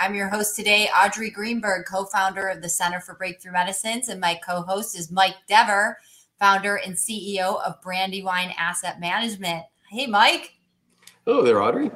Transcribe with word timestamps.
Money 0.00 0.08
Matters 0.08 0.08
TV. 0.08 0.08
I'm 0.08 0.14
your 0.14 0.28
host 0.28 0.56
today, 0.56 0.88
Audrey 0.88 1.30
Greenberg, 1.30 1.86
co 1.86 2.04
founder 2.04 2.48
of 2.48 2.62
the 2.62 2.68
Center 2.68 3.00
for 3.00 3.14
Breakthrough 3.14 3.52
Medicines. 3.52 4.08
And 4.08 4.20
my 4.20 4.38
co 4.44 4.62
host 4.62 4.98
is 4.98 5.10
Mike 5.10 5.36
Dever, 5.48 5.98
founder 6.38 6.76
and 6.76 6.94
CEO 6.94 7.62
of 7.62 7.80
Brandywine 7.82 8.52
Asset 8.58 9.00
Management. 9.00 9.64
Hey, 9.90 10.06
Mike. 10.06 10.54
Hello 11.24 11.42
there, 11.42 11.62
Audrey. 11.62 11.90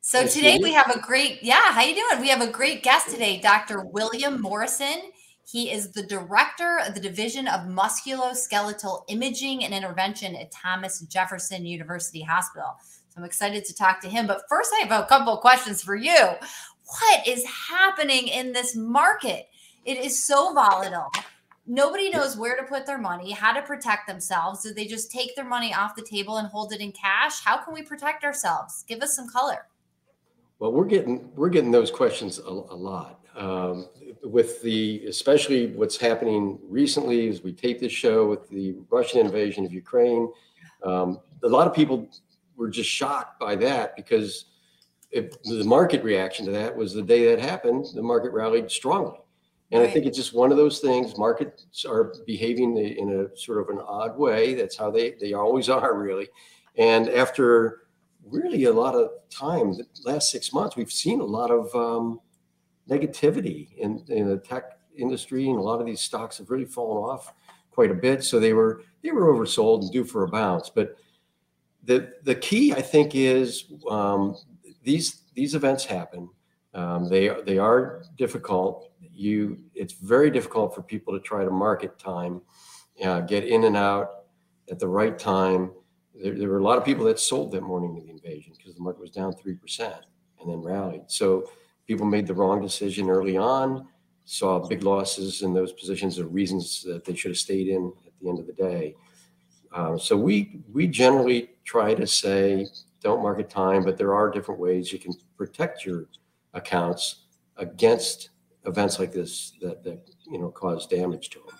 So 0.00 0.22
nice 0.22 0.34
today 0.34 0.58
we 0.60 0.72
have 0.72 0.90
a 0.90 0.98
great, 0.98 1.42
yeah, 1.42 1.72
how 1.72 1.82
you 1.82 1.94
doing? 1.94 2.20
We 2.20 2.28
have 2.28 2.40
a 2.40 2.50
great 2.50 2.82
guest 2.82 3.10
today, 3.10 3.40
Dr. 3.40 3.84
William 3.84 4.40
Morrison. 4.40 5.12
He 5.44 5.70
is 5.70 5.92
the 5.92 6.02
director 6.02 6.80
of 6.86 6.94
the 6.94 7.00
Division 7.00 7.46
of 7.46 7.60
Musculoskeletal 7.62 9.04
Imaging 9.08 9.64
and 9.64 9.72
Intervention 9.72 10.34
at 10.34 10.50
Thomas 10.50 11.00
Jefferson 11.02 11.66
University 11.66 12.22
Hospital. 12.22 12.74
So 13.12 13.18
I'm 13.18 13.24
excited 13.24 13.64
to 13.66 13.74
talk 13.74 14.00
to 14.00 14.08
him. 14.08 14.26
But 14.26 14.42
first, 14.48 14.72
I 14.74 14.86
have 14.86 15.04
a 15.04 15.06
couple 15.06 15.34
of 15.34 15.40
questions 15.40 15.82
for 15.82 15.94
you. 15.94 16.16
What 17.00 17.26
is 17.26 17.44
happening 17.46 18.28
in 18.28 18.52
this 18.52 18.76
market? 18.76 19.48
It 19.84 19.98
is 19.98 20.22
so 20.22 20.52
volatile. 20.52 21.10
Nobody 21.66 22.10
knows 22.10 22.36
where 22.36 22.56
to 22.56 22.64
put 22.64 22.86
their 22.86 22.98
money, 22.98 23.30
how 23.30 23.52
to 23.52 23.62
protect 23.62 24.06
themselves. 24.06 24.62
Do 24.62 24.74
they 24.74 24.86
just 24.86 25.10
take 25.10 25.34
their 25.34 25.44
money 25.44 25.72
off 25.72 25.94
the 25.96 26.02
table 26.02 26.36
and 26.36 26.48
hold 26.48 26.72
it 26.72 26.80
in 26.80 26.92
cash? 26.92 27.40
How 27.40 27.56
can 27.56 27.72
we 27.72 27.82
protect 27.82 28.24
ourselves? 28.24 28.84
Give 28.86 29.00
us 29.00 29.16
some 29.16 29.28
color. 29.28 29.66
Well, 30.58 30.72
we're 30.72 30.84
getting 30.84 31.30
we're 31.34 31.48
getting 31.48 31.70
those 31.70 31.90
questions 31.90 32.38
a, 32.38 32.42
a 32.42 32.76
lot. 32.76 33.20
Um, 33.36 33.88
with 34.22 34.60
the 34.62 35.04
especially 35.08 35.68
what's 35.68 35.96
happening 35.96 36.58
recently 36.68 37.28
as 37.28 37.42
we 37.42 37.52
tape 37.52 37.80
this 37.80 37.92
show 37.92 38.28
with 38.28 38.48
the 38.50 38.76
Russian 38.90 39.20
invasion 39.20 39.64
of 39.64 39.72
Ukraine. 39.72 40.30
Um, 40.84 41.20
a 41.42 41.48
lot 41.48 41.66
of 41.66 41.74
people 41.74 42.08
were 42.56 42.68
just 42.68 42.90
shocked 42.90 43.40
by 43.40 43.56
that 43.56 43.96
because 43.96 44.46
if 45.12 45.42
the 45.42 45.62
market 45.64 46.02
reaction 46.02 46.46
to 46.46 46.52
that 46.52 46.74
was 46.74 46.94
the 46.94 47.02
day 47.02 47.26
that 47.26 47.38
happened, 47.38 47.86
the 47.94 48.02
market 48.02 48.32
rallied 48.32 48.70
strongly. 48.70 49.18
And 49.70 49.80
right. 49.80 49.88
I 49.88 49.92
think 49.92 50.06
it's 50.06 50.16
just 50.16 50.34
one 50.34 50.50
of 50.50 50.56
those 50.56 50.80
things. 50.80 51.16
Markets 51.16 51.84
are 51.84 52.14
behaving 52.26 52.76
in 52.76 53.20
a 53.20 53.36
sort 53.36 53.58
of 53.58 53.68
an 53.68 53.82
odd 53.86 54.18
way. 54.18 54.54
That's 54.54 54.76
how 54.76 54.90
they 54.90 55.12
they 55.20 55.34
always 55.34 55.68
are, 55.78 55.94
really. 55.96 56.28
And 56.76 57.08
after 57.08 57.82
really 58.24 58.64
a 58.64 58.72
lot 58.72 58.94
of 58.94 59.10
time, 59.30 59.74
the 59.74 59.86
last 60.04 60.30
six 60.30 60.52
months, 60.52 60.76
we've 60.76 60.92
seen 60.92 61.20
a 61.20 61.24
lot 61.24 61.50
of 61.50 61.74
um, 61.74 62.20
negativity 62.88 63.74
in, 63.76 64.04
in 64.08 64.28
the 64.28 64.38
tech 64.38 64.78
industry, 64.96 65.48
and 65.48 65.58
a 65.58 65.62
lot 65.62 65.80
of 65.80 65.86
these 65.86 66.00
stocks 66.00 66.38
have 66.38 66.50
really 66.50 66.64
fallen 66.64 67.02
off 67.02 67.32
quite 67.70 67.90
a 67.90 67.94
bit. 67.94 68.24
So 68.24 68.40
they 68.40 68.52
were 68.52 68.82
they 69.02 69.10
were 69.10 69.32
oversold 69.32 69.82
and 69.82 69.92
due 69.92 70.04
for 70.04 70.24
a 70.24 70.28
bounce. 70.28 70.70
But 70.70 70.96
the 71.84 72.12
the 72.22 72.34
key, 72.34 72.72
I 72.72 72.82
think, 72.82 73.14
is 73.14 73.64
um, 73.90 74.36
these 74.82 75.22
these 75.34 75.54
events 75.54 75.84
happen. 75.84 76.28
Um, 76.74 77.08
they 77.08 77.30
they 77.44 77.58
are 77.58 78.02
difficult. 78.16 78.90
You 79.00 79.58
it's 79.74 79.92
very 79.94 80.30
difficult 80.30 80.74
for 80.74 80.82
people 80.82 81.12
to 81.14 81.20
try 81.20 81.44
to 81.44 81.50
market 81.50 81.98
time, 81.98 82.40
uh, 83.04 83.20
get 83.20 83.44
in 83.44 83.64
and 83.64 83.76
out 83.76 84.24
at 84.70 84.78
the 84.78 84.88
right 84.88 85.18
time. 85.18 85.72
There, 86.14 86.34
there 86.34 86.48
were 86.48 86.58
a 86.58 86.64
lot 86.64 86.78
of 86.78 86.84
people 86.84 87.04
that 87.06 87.18
sold 87.18 87.52
that 87.52 87.62
morning 87.62 87.96
of 87.96 88.04
the 88.04 88.10
invasion 88.10 88.52
because 88.56 88.74
the 88.74 88.82
market 88.82 89.00
was 89.00 89.10
down 89.10 89.32
three 89.34 89.54
percent 89.54 90.06
and 90.40 90.50
then 90.50 90.62
rallied. 90.62 91.04
So 91.06 91.50
people 91.86 92.06
made 92.06 92.26
the 92.26 92.34
wrong 92.34 92.60
decision 92.62 93.10
early 93.10 93.36
on, 93.36 93.86
saw 94.24 94.58
big 94.58 94.82
losses 94.82 95.42
in 95.42 95.52
those 95.52 95.72
positions 95.72 96.18
or 96.18 96.26
reasons 96.26 96.82
that 96.84 97.04
they 97.04 97.14
should 97.14 97.30
have 97.30 97.38
stayed 97.38 97.68
in 97.68 97.92
at 98.06 98.12
the 98.20 98.28
end 98.28 98.38
of 98.38 98.46
the 98.46 98.52
day. 98.52 98.94
Uh, 99.72 99.96
so 99.96 100.16
we 100.16 100.60
we 100.72 100.86
generally 100.86 101.50
try 101.64 101.94
to 101.94 102.06
say 102.06 102.66
don't 103.02 103.22
market 103.22 103.50
time, 103.50 103.84
but 103.84 103.96
there 103.96 104.14
are 104.14 104.30
different 104.30 104.60
ways 104.60 104.92
you 104.92 104.98
can 104.98 105.12
protect 105.36 105.84
your 105.84 106.06
accounts 106.54 107.24
against 107.56 108.30
events 108.64 108.98
like 108.98 109.12
this 109.12 109.52
that 109.60 109.82
that 109.82 110.08
you 110.26 110.38
know 110.38 110.50
cause 110.50 110.86
damage 110.86 111.30
to 111.30 111.40
them. 111.40 111.56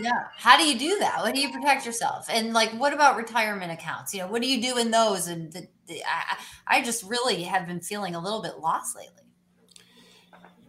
Yeah. 0.00 0.24
How 0.34 0.56
do 0.56 0.64
you 0.64 0.78
do 0.78 0.98
that? 0.98 1.16
How 1.16 1.30
do 1.30 1.40
you 1.40 1.52
protect 1.52 1.84
yourself? 1.84 2.26
And 2.30 2.52
like, 2.52 2.70
what 2.70 2.92
about 2.92 3.16
retirement 3.16 3.70
accounts? 3.70 4.14
You 4.14 4.20
know, 4.20 4.28
what 4.28 4.40
do 4.40 4.48
you 4.48 4.60
do 4.62 4.78
in 4.78 4.90
those? 4.90 5.26
And 5.28 5.52
the, 5.52 5.68
the, 5.86 6.02
I, 6.04 6.38
I 6.66 6.82
just 6.82 7.04
really 7.04 7.42
have 7.42 7.66
been 7.66 7.80
feeling 7.80 8.14
a 8.14 8.20
little 8.20 8.40
bit 8.40 8.58
lost 8.60 8.96
lately. 8.96 9.24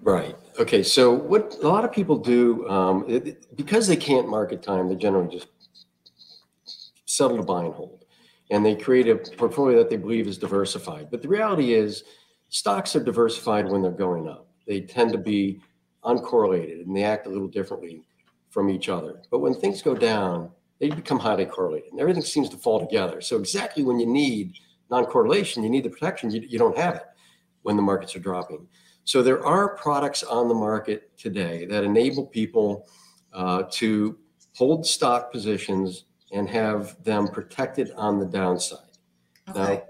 Right. 0.01 0.35
Okay. 0.59 0.83
So 0.83 1.13
what 1.13 1.55
a 1.61 1.67
lot 1.67 1.85
of 1.85 1.93
people 1.93 2.17
do, 2.17 2.67
um, 2.67 3.05
it, 3.07 3.55
because 3.55 3.87
they 3.87 3.95
can't 3.95 4.27
market 4.27 4.61
time, 4.63 4.89
they 4.89 4.95
generally 4.95 5.33
just 5.33 5.47
settle 7.05 7.37
to 7.37 7.43
buy 7.43 7.63
and 7.63 7.73
hold, 7.73 8.05
and 8.49 8.65
they 8.65 8.75
create 8.75 9.07
a 9.07 9.15
portfolio 9.37 9.77
that 9.77 9.89
they 9.89 9.97
believe 9.97 10.27
is 10.27 10.37
diversified. 10.37 11.09
But 11.09 11.21
the 11.21 11.27
reality 11.27 11.73
is, 11.73 12.03
stocks 12.49 12.95
are 12.95 13.03
diversified 13.03 13.69
when 13.69 13.81
they're 13.81 13.91
going 13.91 14.27
up. 14.27 14.47
They 14.67 14.81
tend 14.81 15.11
to 15.13 15.17
be 15.17 15.61
uncorrelated 16.03 16.83
and 16.85 16.95
they 16.95 17.03
act 17.03 17.27
a 17.27 17.29
little 17.29 17.47
differently 17.47 18.03
from 18.49 18.69
each 18.69 18.89
other. 18.89 19.21
But 19.31 19.39
when 19.39 19.53
things 19.53 19.81
go 19.81 19.95
down, 19.95 20.51
they 20.79 20.89
become 20.89 21.19
highly 21.19 21.45
correlated, 21.45 21.91
and 21.91 22.01
everything 22.01 22.23
seems 22.23 22.49
to 22.49 22.57
fall 22.57 22.79
together. 22.79 23.21
So 23.21 23.37
exactly 23.37 23.83
when 23.83 23.99
you 23.99 24.07
need 24.07 24.55
non-correlation, 24.89 25.63
you 25.63 25.69
need 25.69 25.83
the 25.83 25.89
protection. 25.89 26.31
You, 26.31 26.41
you 26.41 26.57
don't 26.57 26.77
have 26.77 26.95
it 26.95 27.03
when 27.61 27.75
the 27.75 27.83
markets 27.83 28.15
are 28.15 28.19
dropping. 28.19 28.67
So 29.03 29.21
there 29.21 29.45
are 29.45 29.75
products 29.75 30.23
on 30.23 30.47
the 30.47 30.55
market 30.55 31.15
today 31.17 31.65
that 31.65 31.83
enable 31.83 32.25
people 32.25 32.87
uh, 33.31 33.63
to 33.71 34.17
hold 34.55 34.85
stock 34.85 35.31
positions 35.31 36.05
and 36.31 36.49
have 36.49 37.01
them 37.03 37.27
protected 37.27 37.91
on 37.95 38.19
the 38.19 38.25
downside. 38.25 38.79
Okay. 39.49 39.75
Now, 39.75 39.81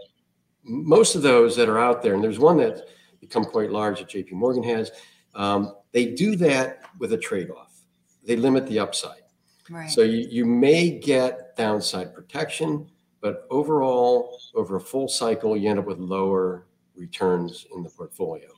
most 0.63 1.15
of 1.15 1.21
those 1.21 1.55
that 1.55 1.69
are 1.69 1.79
out 1.79 2.01
there, 2.01 2.13
and 2.13 2.23
there's 2.23 2.39
one 2.39 2.57
that's 2.57 2.81
become 3.19 3.45
quite 3.45 3.71
large 3.71 3.99
that 3.99 4.09
JP 4.09 4.33
Morgan 4.33 4.63
has, 4.63 4.91
um, 5.35 5.75
they 5.91 6.07
do 6.07 6.35
that 6.37 6.81
with 6.99 7.13
a 7.13 7.17
trade-off. 7.17 7.81
They 8.25 8.35
limit 8.35 8.67
the 8.67 8.79
upside. 8.79 9.21
Right. 9.69 9.89
So 9.89 10.01
you, 10.01 10.27
you 10.29 10.45
may 10.45 10.89
get 10.89 11.55
downside 11.55 12.13
protection, 12.13 12.89
but 13.21 13.45
overall, 13.49 14.39
over 14.55 14.75
a 14.75 14.81
full 14.81 15.07
cycle, 15.07 15.55
you 15.55 15.69
end 15.69 15.79
up 15.79 15.85
with 15.85 15.99
lower 15.99 16.65
returns 16.95 17.65
in 17.75 17.83
the 17.83 17.89
portfolio. 17.89 18.49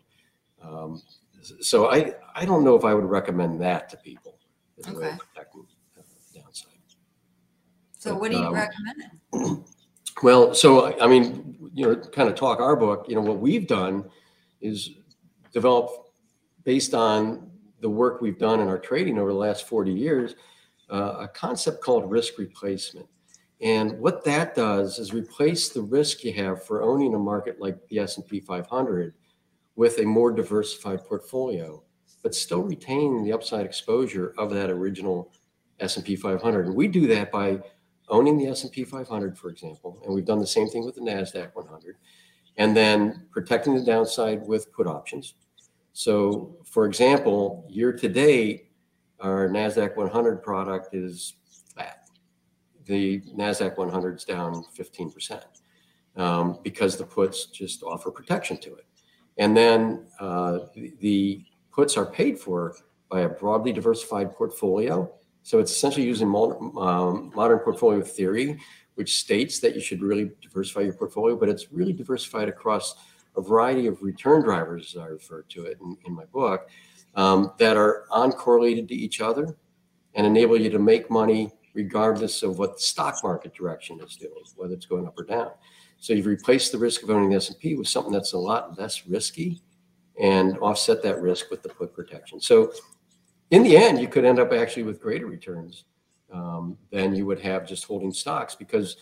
Um, 0.61 1.01
so 1.59 1.91
I, 1.91 2.13
I 2.35 2.45
don't 2.45 2.63
know 2.63 2.75
if 2.75 2.85
I 2.85 2.93
would 2.93 3.05
recommend 3.05 3.61
that 3.61 3.89
to 3.89 3.97
people 3.97 4.39
as 4.79 4.87
a 4.87 4.97
way 4.97 5.09
of 5.11 5.19
protecting 5.19 5.65
downside. 6.33 6.69
So 8.03 8.17
what 8.17 8.31
do 8.31 8.37
you 8.37 8.43
um, 8.43 8.53
recommend? 8.53 9.63
Well, 10.21 10.53
so 10.53 10.99
I 10.99 11.07
mean, 11.07 11.69
you 11.73 11.85
know, 11.85 11.95
kind 11.95 12.27
of 12.27 12.35
talk 12.35 12.59
our 12.59 12.75
book. 12.75 13.05
You 13.07 13.15
know, 13.15 13.21
what 13.21 13.39
we've 13.39 13.65
done 13.65 14.03
is 14.59 14.91
develop 15.53 15.89
based 16.65 16.93
on 16.93 17.49
the 17.79 17.89
work 17.89 18.19
we've 18.19 18.37
done 18.37 18.59
in 18.59 18.67
our 18.67 18.77
trading 18.77 19.17
over 19.17 19.31
the 19.31 19.37
last 19.37 19.69
40 19.69 19.93
years, 19.93 20.35
uh, 20.89 21.15
a 21.19 21.27
concept 21.29 21.81
called 21.81 22.11
risk 22.11 22.37
replacement. 22.37 23.07
And 23.61 23.97
what 23.99 24.25
that 24.25 24.53
does 24.53 24.99
is 24.99 25.13
replace 25.13 25.69
the 25.69 25.81
risk 25.81 26.25
you 26.25 26.33
have 26.33 26.65
for 26.65 26.83
owning 26.83 27.13
a 27.13 27.19
market 27.19 27.61
like 27.61 27.77
the 27.87 27.99
S&P 27.99 28.41
500 28.41 29.13
with 29.77 29.99
a 29.99 30.03
more 30.03 30.33
diversified 30.33 31.05
portfolio, 31.05 31.81
but 32.21 32.35
still 32.35 32.63
retain 32.63 33.23
the 33.23 33.31
upside 33.31 33.65
exposure 33.65 34.33
of 34.37 34.49
that 34.51 34.69
original 34.69 35.31
S&P 35.79 36.17
500. 36.17 36.65
And 36.65 36.75
we 36.75 36.89
do 36.89 37.07
that 37.07 37.31
by 37.31 37.61
owning 38.09 38.37
the 38.37 38.47
S&P 38.47 38.83
500, 38.83 39.37
for 39.37 39.49
example, 39.49 40.01
and 40.03 40.13
we've 40.13 40.25
done 40.25 40.39
the 40.39 40.47
same 40.47 40.67
thing 40.67 40.85
with 40.85 40.95
the 40.95 41.01
Nasdaq 41.01 41.55
100, 41.55 41.97
and 42.57 42.75
then 42.75 43.27
protecting 43.31 43.75
the 43.75 43.83
downside 43.83 44.45
with 44.45 44.71
put 44.73 44.87
options. 44.87 45.35
So, 45.93 46.57
for 46.65 46.85
example, 46.85 47.65
year 47.69 47.93
to 47.93 48.09
date, 48.09 48.71
our 49.19 49.47
Nasdaq 49.47 49.95
100 49.95 50.43
product 50.43 50.93
is 50.93 51.35
flat. 51.73 52.09
The 52.85 53.21
Nasdaq 53.35 53.77
100 53.77 54.17
is 54.17 54.23
down 54.25 54.65
15% 54.77 55.43
um, 56.17 56.59
because 56.63 56.97
the 56.97 57.05
puts 57.05 57.45
just 57.45 57.83
offer 57.83 58.11
protection 58.11 58.57
to 58.57 58.75
it. 58.75 58.85
And 59.37 59.55
then 59.55 60.05
uh, 60.19 60.59
the 60.99 61.45
puts 61.71 61.97
are 61.97 62.05
paid 62.05 62.37
for 62.37 62.75
by 63.09 63.21
a 63.21 63.29
broadly 63.29 63.71
diversified 63.71 64.33
portfolio. 64.33 65.11
So 65.43 65.59
it's 65.59 65.71
essentially 65.71 66.05
using 66.05 66.27
modern, 66.27 66.71
um, 66.77 67.31
modern 67.35 67.59
portfolio 67.59 68.01
theory, 68.01 68.59
which 68.95 69.19
states 69.19 69.59
that 69.59 69.75
you 69.75 69.81
should 69.81 70.01
really 70.01 70.31
diversify 70.41 70.81
your 70.81 70.93
portfolio, 70.93 71.35
but 71.35 71.49
it's 71.49 71.71
really 71.71 71.93
diversified 71.93 72.47
across 72.47 72.95
a 73.35 73.41
variety 73.41 73.87
of 73.87 74.01
return 74.01 74.41
drivers, 74.41 74.95
as 74.95 75.01
I 75.01 75.07
refer 75.07 75.41
to 75.41 75.65
it 75.65 75.77
in, 75.81 75.97
in 76.05 76.13
my 76.13 76.25
book, 76.25 76.69
um, 77.15 77.51
that 77.57 77.77
are 77.77 78.05
uncorrelated 78.11 78.87
to 78.87 78.95
each 78.95 79.21
other 79.21 79.55
and 80.15 80.25
enable 80.25 80.59
you 80.59 80.69
to 80.69 80.79
make 80.79 81.09
money 81.09 81.51
regardless 81.73 82.43
of 82.43 82.59
what 82.59 82.75
the 82.75 82.81
stock 82.81 83.17
market 83.23 83.53
direction 83.53 83.99
is 84.01 84.15
doing, 84.15 84.43
whether 84.55 84.73
it's 84.73 84.85
going 84.85 85.07
up 85.07 85.19
or 85.19 85.23
down. 85.23 85.51
So 85.97 86.13
you've 86.13 86.25
replaced 86.25 86.71
the 86.71 86.77
risk 86.77 87.03
of 87.03 87.09
owning 87.09 87.29
the 87.29 87.37
S&P 87.37 87.75
with 87.75 87.87
something 87.87 88.13
that's 88.13 88.33
a 88.33 88.37
lot 88.37 88.77
less 88.77 89.07
risky 89.07 89.61
and 90.21 90.57
offset 90.59 91.01
that 91.03 91.21
risk 91.21 91.49
with 91.49 91.63
the 91.63 91.69
put 91.69 91.93
protection. 91.93 92.39
So 92.39 92.71
in 93.53 93.61
the 93.61 93.77
end, 93.77 94.01
you 94.01 94.07
could 94.07 94.25
end 94.25 94.39
up 94.39 94.51
actually 94.51 94.81
with 94.81 94.99
greater 94.99 95.27
returns 95.27 95.85
um, 96.33 96.75
than 96.91 97.15
you 97.15 97.27
would 97.27 97.39
have 97.39 97.67
just 97.67 97.83
holding 97.83 98.11
stocks 98.11 98.55
because 98.55 98.97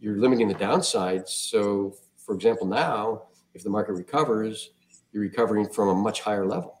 you're 0.00 0.16
limiting 0.16 0.48
the 0.48 0.54
downside. 0.54 1.28
So 1.28 1.94
for 2.16 2.34
example, 2.34 2.66
now, 2.66 3.24
if 3.52 3.62
the 3.62 3.68
market 3.68 3.92
recovers, 3.92 4.70
you're 5.12 5.22
recovering 5.22 5.68
from 5.68 5.90
a 5.90 5.94
much 5.94 6.22
higher 6.22 6.46
level. 6.46 6.78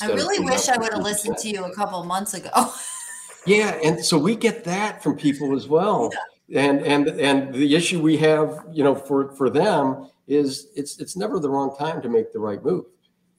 I 0.00 0.06
really 0.06 0.44
wish 0.44 0.68
I 0.68 0.78
would 0.78 0.92
have 0.92 1.02
listened 1.02 1.38
to 1.38 1.48
you 1.48 1.64
a 1.64 1.74
couple 1.74 2.04
months 2.04 2.34
ago. 2.34 2.72
yeah, 3.46 3.76
and 3.82 4.04
so 4.04 4.16
we 4.16 4.36
get 4.36 4.62
that 4.62 5.02
from 5.02 5.16
people 5.16 5.56
as 5.56 5.66
well. 5.66 6.12
Yeah. 6.46 6.60
And 6.60 6.80
and 6.82 7.08
and 7.08 7.52
the 7.52 7.74
issue 7.74 8.00
we 8.00 8.16
have, 8.18 8.64
you 8.70 8.84
know, 8.84 8.94
for 8.94 9.32
for 9.34 9.50
them 9.50 10.08
is 10.28 10.68
it's 10.76 11.00
it's 11.00 11.16
never 11.16 11.40
the 11.40 11.50
wrong 11.50 11.74
time 11.76 12.00
to 12.02 12.08
make 12.08 12.32
the 12.32 12.38
right 12.38 12.62
move. 12.62 12.84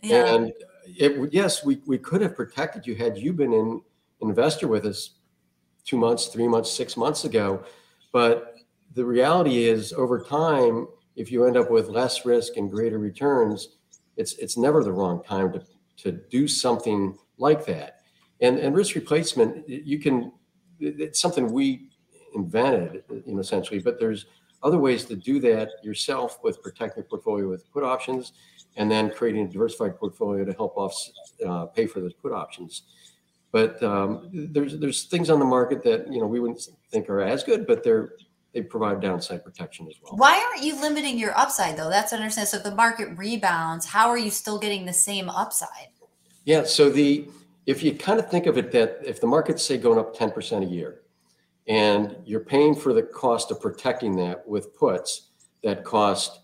Yeah. 0.01 0.33
And 0.33 0.51
it 0.87 1.33
yes, 1.33 1.63
we 1.63 1.81
we 1.85 1.97
could 1.97 2.21
have 2.21 2.35
protected 2.35 2.85
you 2.85 2.95
had 2.95 3.17
you 3.17 3.33
been 3.33 3.53
an 3.53 3.81
investor 4.21 4.67
with 4.67 4.85
us 4.85 5.11
two 5.83 5.97
months, 5.97 6.27
three 6.27 6.47
months, 6.47 6.71
six 6.71 6.97
months 6.97 7.25
ago. 7.25 7.63
But 8.11 8.55
the 8.93 9.05
reality 9.05 9.65
is 9.65 9.93
over 9.93 10.19
time, 10.19 10.87
if 11.15 11.31
you 11.31 11.45
end 11.45 11.57
up 11.57 11.69
with 11.69 11.89
less 11.89 12.25
risk 12.25 12.57
and 12.57 12.71
greater 12.71 12.97
returns, 12.97 13.77
it's 14.17 14.33
it's 14.33 14.57
never 14.57 14.83
the 14.83 14.91
wrong 14.91 15.23
time 15.23 15.51
to 15.53 15.61
to 15.97 16.11
do 16.11 16.47
something 16.47 17.17
like 17.37 17.65
that. 17.65 18.01
And 18.41 18.57
and 18.59 18.75
risk 18.75 18.95
replacement, 18.95 19.67
you 19.67 19.99
can 19.99 20.31
it's 20.79 21.19
something 21.19 21.51
we 21.51 21.89
invented, 22.35 23.03
you 23.09 23.33
know, 23.33 23.39
essentially, 23.39 23.79
but 23.79 23.99
there's 23.99 24.25
other 24.61 24.77
ways 24.77 25.05
to 25.05 25.15
do 25.15 25.39
that 25.39 25.69
yourself 25.83 26.39
with 26.43 26.61
protecting 26.61 27.03
your 27.03 27.09
portfolio 27.09 27.47
with 27.47 27.71
put 27.71 27.83
options 27.83 28.33
and 28.75 28.89
then 28.89 29.09
creating 29.09 29.45
a 29.45 29.47
diversified 29.47 29.97
portfolio 29.97 30.45
to 30.45 30.53
help 30.53 30.77
off 30.77 30.95
uh, 31.45 31.65
pay 31.67 31.85
for 31.85 31.99
those 31.99 32.13
put 32.13 32.31
options. 32.31 32.83
But 33.51 33.81
um, 33.81 34.29
there's 34.33 34.77
there's 34.79 35.03
things 35.03 35.29
on 35.29 35.39
the 35.39 35.45
market 35.45 35.83
that 35.83 36.11
you 36.11 36.19
know 36.19 36.27
we 36.27 36.39
wouldn't 36.39 36.61
think 36.91 37.09
are 37.09 37.21
as 37.21 37.43
good, 37.43 37.65
but 37.65 37.83
they're 37.83 38.13
they 38.55 38.61
provide 38.61 39.01
downside 39.01 39.43
protection 39.43 39.85
as 39.87 39.95
well. 40.01 40.15
Why 40.15 40.41
aren't 40.49 40.63
you 40.63 40.79
limiting 40.79 41.19
your 41.19 41.37
upside 41.37 41.77
though? 41.77 41.89
That's 41.89 42.13
understand. 42.13 42.47
So 42.47 42.57
if 42.57 42.63
the 42.63 42.73
market 42.73 43.09
rebounds, 43.17 43.85
how 43.85 44.09
are 44.09 44.17
you 44.17 44.31
still 44.31 44.57
getting 44.57 44.85
the 44.85 44.93
same 44.93 45.29
upside? 45.29 45.89
Yeah. 46.45 46.63
So 46.63 46.89
the 46.89 47.27
if 47.65 47.83
you 47.83 47.93
kind 47.93 48.19
of 48.19 48.29
think 48.31 48.45
of 48.45 48.57
it 48.57 48.71
that 48.71 48.99
if 49.03 49.19
the 49.19 49.27
market's 49.27 49.63
say 49.63 49.77
going 49.77 49.99
up 49.99 50.15
10% 50.15 50.63
a 50.63 50.65
year 50.65 51.01
and 51.67 52.15
you're 52.25 52.39
paying 52.39 52.75
for 52.75 52.93
the 52.93 53.03
cost 53.03 53.51
of 53.51 53.59
protecting 53.59 54.15
that 54.17 54.47
with 54.47 54.75
puts 54.75 55.29
that 55.63 55.83
cost 55.83 56.39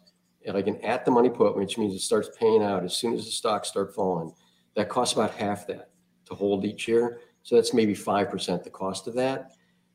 like 0.48 0.68
an 0.68 0.78
at 0.82 1.06
the 1.06 1.12
money 1.12 1.30
put, 1.30 1.56
which 1.56 1.78
means 1.78 1.94
it 1.94 2.00
starts 2.00 2.30
paying 2.38 2.64
out 2.64 2.84
as 2.84 2.98
soon 2.98 3.14
as 3.14 3.26
the 3.26 3.32
stocks 3.32 3.70
start 3.70 3.94
falling, 3.94 4.34
that 4.76 4.90
costs 4.90 5.14
about 5.14 5.34
half 5.36 5.68
that 5.68 5.90
to 6.26 6.36
hold 6.36 6.66
each 6.66 6.88
year. 6.88 7.20
So 7.44 7.56
that's 7.56 7.74
maybe 7.74 7.94
5% 7.94 8.64
the 8.64 8.70
cost 8.70 9.08
of 9.08 9.14
that. 9.16 9.52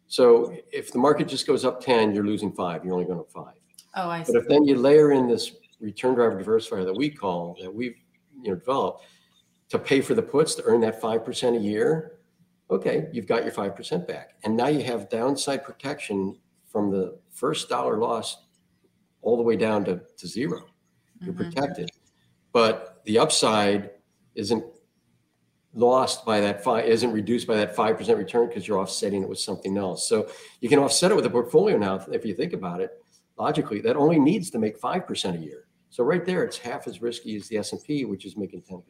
So 0.08 0.56
if 0.72 0.92
the 0.92 0.98
market 0.98 1.28
just 1.28 1.46
goes 1.46 1.64
up 1.64 1.80
10, 1.80 2.14
you're 2.14 2.26
losing 2.26 2.52
five, 2.52 2.84
you're 2.84 2.94
only 2.94 3.06
going 3.06 3.18
up 3.18 3.30
five. 3.30 3.54
Oh, 3.94 4.08
I 4.08 4.22
see. 4.22 4.32
But 4.32 4.42
if 4.42 4.48
then 4.48 4.64
you 4.64 4.76
layer 4.76 5.12
in 5.12 5.26
this 5.26 5.52
return 5.80 6.14
driver 6.14 6.40
diversifier 6.40 6.84
that 6.84 6.94
we 6.94 7.10
call, 7.10 7.56
that 7.60 7.72
we've 7.72 7.96
you 8.42 8.50
know 8.50 8.56
developed 8.56 9.04
to 9.68 9.78
pay 9.78 10.00
for 10.00 10.14
the 10.14 10.22
puts 10.22 10.54
to 10.54 10.62
earn 10.64 10.80
that 10.80 11.00
5% 11.00 11.56
a 11.56 11.60
year, 11.60 12.18
okay, 12.70 13.08
you've 13.12 13.26
got 13.26 13.42
your 13.42 13.52
5% 13.52 14.06
back. 14.06 14.34
And 14.44 14.56
now 14.56 14.68
you 14.68 14.82
have 14.84 15.08
downside 15.08 15.64
protection 15.64 16.36
from 16.66 16.90
the 16.90 17.18
first 17.30 17.68
dollar 17.68 17.98
loss 17.98 18.45
all 19.22 19.36
the 19.36 19.42
way 19.42 19.56
down 19.56 19.84
to, 19.84 20.00
to 20.18 20.26
0 20.26 20.58
you 21.20 21.26
You're 21.26 21.34
mm-hmm. 21.34 21.50
protected. 21.50 21.90
But 22.52 23.02
the 23.04 23.18
upside 23.18 23.90
isn't 24.34 24.64
lost 25.76 26.24
by 26.24 26.40
that 26.40 26.64
five 26.64 26.86
isn't 26.86 27.12
reduced 27.12 27.46
by 27.46 27.54
that 27.56 27.76
5% 27.76 28.16
return 28.16 28.48
because 28.48 28.66
you're 28.66 28.78
offsetting 28.78 29.22
it 29.22 29.28
with 29.28 29.38
something 29.38 29.76
else. 29.76 30.08
So 30.08 30.28
you 30.60 30.68
can 30.68 30.78
offset 30.78 31.10
it 31.10 31.14
with 31.14 31.26
a 31.26 31.30
portfolio 31.30 31.76
now. 31.76 32.04
If 32.10 32.24
you 32.24 32.34
think 32.34 32.54
about 32.54 32.80
it 32.80 32.90
logically, 33.38 33.80
that 33.82 33.96
only 33.96 34.18
needs 34.18 34.50
to 34.50 34.58
make 34.58 34.80
5% 34.80 35.34
a 35.34 35.38
year. 35.38 35.66
So 35.90 36.02
right 36.02 36.24
there, 36.24 36.44
it's 36.44 36.58
half 36.58 36.86
as 36.86 37.02
risky 37.02 37.36
as 37.36 37.48
the 37.48 37.58
S&P, 37.58 38.04
which 38.06 38.24
is 38.24 38.36
making 38.36 38.62
10% 38.62 38.66
a 38.66 38.70
year. 38.70 38.82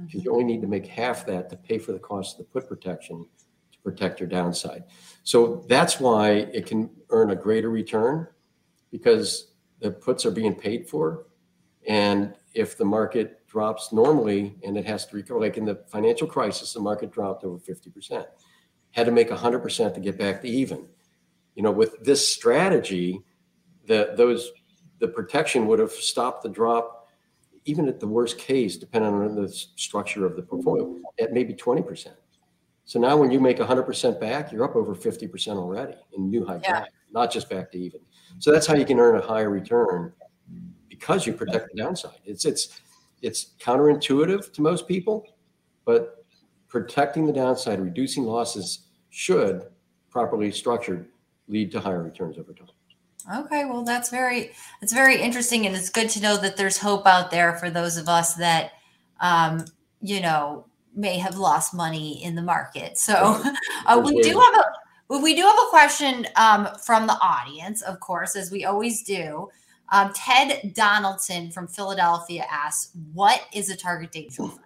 Because 0.00 0.20
mm-hmm. 0.20 0.20
you 0.20 0.32
only 0.32 0.44
need 0.44 0.62
to 0.62 0.66
make 0.66 0.86
half 0.86 1.26
that 1.26 1.50
to 1.50 1.56
pay 1.56 1.78
for 1.78 1.92
the 1.92 1.98
cost 1.98 2.38
of 2.38 2.46
the 2.46 2.52
put 2.52 2.68
protection 2.68 3.26
to 3.72 3.78
protect 3.80 4.18
your 4.18 4.28
downside. 4.28 4.84
So 5.22 5.64
that's 5.68 6.00
why 6.00 6.30
it 6.30 6.66
can 6.66 6.90
earn 7.10 7.30
a 7.30 7.36
greater 7.36 7.70
return 7.70 8.28
because 8.92 9.54
the 9.80 9.90
puts 9.90 10.24
are 10.24 10.30
being 10.30 10.54
paid 10.54 10.88
for. 10.88 11.26
And 11.88 12.34
if 12.54 12.78
the 12.78 12.84
market 12.84 13.42
drops 13.52 13.92
normally 13.92 14.56
and 14.64 14.78
it 14.78 14.86
has 14.86 15.04
to 15.06 15.16
recover. 15.16 15.38
Like 15.38 15.58
in 15.58 15.66
the 15.66 15.84
financial 15.88 16.26
crisis, 16.26 16.72
the 16.72 16.80
market 16.80 17.12
dropped 17.12 17.44
over 17.44 17.58
50%. 17.58 18.24
Had 18.92 19.06
to 19.06 19.12
make 19.12 19.30
100% 19.30 19.94
to 19.94 20.00
get 20.00 20.18
back 20.18 20.40
to 20.40 20.48
even. 20.48 20.86
You 21.54 21.62
know, 21.62 21.70
with 21.70 22.02
this 22.02 22.26
strategy, 22.26 23.22
that 23.86 24.16
those 24.16 24.50
the 25.00 25.08
protection 25.08 25.66
would 25.66 25.80
have 25.80 25.90
stopped 25.90 26.44
the 26.44 26.48
drop, 26.48 27.08
even 27.64 27.88
at 27.88 27.98
the 27.98 28.06
worst 28.06 28.38
case, 28.38 28.76
depending 28.76 29.12
on 29.12 29.34
the 29.34 29.48
structure 29.48 30.24
of 30.24 30.36
the 30.36 30.42
portfolio, 30.42 31.00
at 31.20 31.32
maybe 31.32 31.52
20%. 31.52 32.06
So 32.84 33.00
now 33.00 33.16
when 33.16 33.30
you 33.30 33.40
make 33.40 33.58
100% 33.58 34.20
back, 34.20 34.52
you're 34.52 34.64
up 34.64 34.76
over 34.76 34.94
50% 34.94 35.56
already 35.56 35.96
in 36.16 36.30
new 36.30 36.44
high 36.44 36.60
yeah. 36.62 36.84
Not 37.12 37.32
just 37.32 37.48
back 37.48 37.70
to 37.72 37.78
even. 37.78 38.00
So 38.38 38.50
that's 38.52 38.66
how 38.66 38.74
you 38.74 38.84
can 38.84 38.98
earn 38.98 39.16
a 39.16 39.20
higher 39.20 39.50
return 39.50 40.12
because 40.88 41.26
you 41.26 41.32
protect 41.32 41.70
the 41.72 41.82
downside. 41.82 42.18
It's 42.24 42.44
it's 42.44 42.80
it's 43.20 43.54
counterintuitive 43.60 44.52
to 44.52 44.62
most 44.62 44.88
people, 44.88 45.26
but 45.84 46.24
protecting 46.68 47.26
the 47.26 47.32
downside, 47.32 47.80
reducing 47.80 48.24
losses 48.24 48.86
should 49.10 49.66
properly 50.10 50.50
structured 50.50 51.08
lead 51.48 51.70
to 51.72 51.80
higher 51.80 52.02
returns 52.02 52.38
over 52.38 52.52
time. 52.52 53.44
Okay, 53.44 53.64
well 53.66 53.84
that's 53.84 54.10
very 54.10 54.52
it's 54.80 54.92
very 54.92 55.20
interesting 55.20 55.66
and 55.66 55.76
it's 55.76 55.90
good 55.90 56.08
to 56.10 56.22
know 56.22 56.36
that 56.38 56.56
there's 56.56 56.78
hope 56.78 57.06
out 57.06 57.30
there 57.30 57.56
for 57.56 57.70
those 57.70 57.96
of 57.96 58.08
us 58.08 58.34
that 58.34 58.72
um, 59.20 59.64
you 60.00 60.20
know 60.20 60.66
may 60.94 61.18
have 61.18 61.36
lost 61.36 61.72
money 61.72 62.22
in 62.22 62.34
the 62.34 62.42
market. 62.42 62.98
So 62.98 63.42
uh, 63.86 64.02
we 64.04 64.20
do 64.20 64.38
have 64.38 64.54
a 64.54 64.64
we 65.08 65.34
do 65.34 65.42
have 65.42 65.56
a 65.56 65.70
question 65.70 66.26
um, 66.36 66.68
from 66.84 67.06
the 67.06 67.18
audience, 67.20 67.82
of 67.82 68.00
course, 68.00 68.36
as 68.36 68.50
we 68.50 68.64
always 68.64 69.02
do. 69.02 69.48
Um, 69.90 70.12
Ted 70.14 70.72
Donaldson 70.74 71.50
from 71.50 71.68
Philadelphia 71.68 72.46
asks, 72.50 72.96
"What 73.12 73.42
is 73.52 73.68
a 73.68 73.76
target 73.76 74.12
date 74.12 74.32
fund?" 74.32 74.58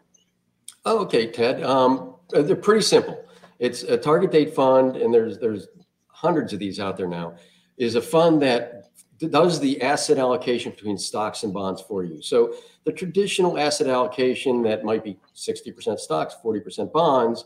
Oh, 0.85 0.99
okay, 1.01 1.27
Ted. 1.27 1.63
Um, 1.65 2.15
they're 2.31 2.55
pretty 2.55 2.83
simple. 2.83 3.25
It's 3.59 3.83
a 3.83 3.97
target 3.97 4.31
date 4.31 4.55
fund, 4.55 4.97
and 4.97 5.13
there's 5.13 5.39
there's 5.39 5.67
hundreds 6.07 6.53
of 6.53 6.61
these 6.61 6.79
out 6.79 6.97
there 6.97 7.09
now. 7.09 7.35
Is 7.77 7.97
a 7.97 8.03
fund 8.03 8.41
that 8.43 8.77
does 9.19 9.59
the 9.61 9.81
asset 9.83 10.19
allocation 10.19 10.71
between 10.71 10.99
stocks 10.99 11.43
and 11.43 11.53
bonds 11.53 11.81
for 11.81 12.05
you. 12.05 12.21
So 12.21 12.55
the 12.85 12.93
traditional 12.93 13.59
asset 13.59 13.87
allocation 13.87 14.63
that 14.63 14.85
might 14.85 15.03
be 15.03 15.19
60% 15.35 15.99
stocks, 15.99 16.37
40% 16.45 16.93
bonds, 16.93 17.45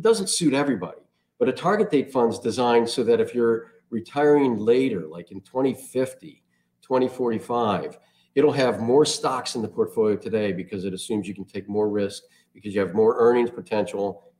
doesn't 0.00 0.28
suit 0.28 0.54
everybody. 0.54 1.00
But 1.42 1.48
a 1.48 1.52
target 1.52 1.90
date 1.90 2.12
fund 2.12 2.32
is 2.32 2.38
designed 2.38 2.88
so 2.88 3.02
that 3.02 3.20
if 3.20 3.34
you're 3.34 3.72
retiring 3.90 4.58
later, 4.58 5.08
like 5.08 5.32
in 5.32 5.40
2050, 5.40 6.40
2045, 6.82 7.98
it'll 8.36 8.52
have 8.52 8.78
more 8.78 9.04
stocks 9.04 9.56
in 9.56 9.62
the 9.62 9.66
portfolio 9.66 10.14
today 10.14 10.52
because 10.52 10.84
it 10.84 10.94
assumes 10.94 11.26
you 11.26 11.34
can 11.34 11.44
take 11.44 11.68
more 11.68 11.88
risk 11.88 12.22
because 12.54 12.76
you 12.76 12.80
have 12.80 12.94
more 12.94 13.16
earnings 13.18 13.50
potential 13.50 14.30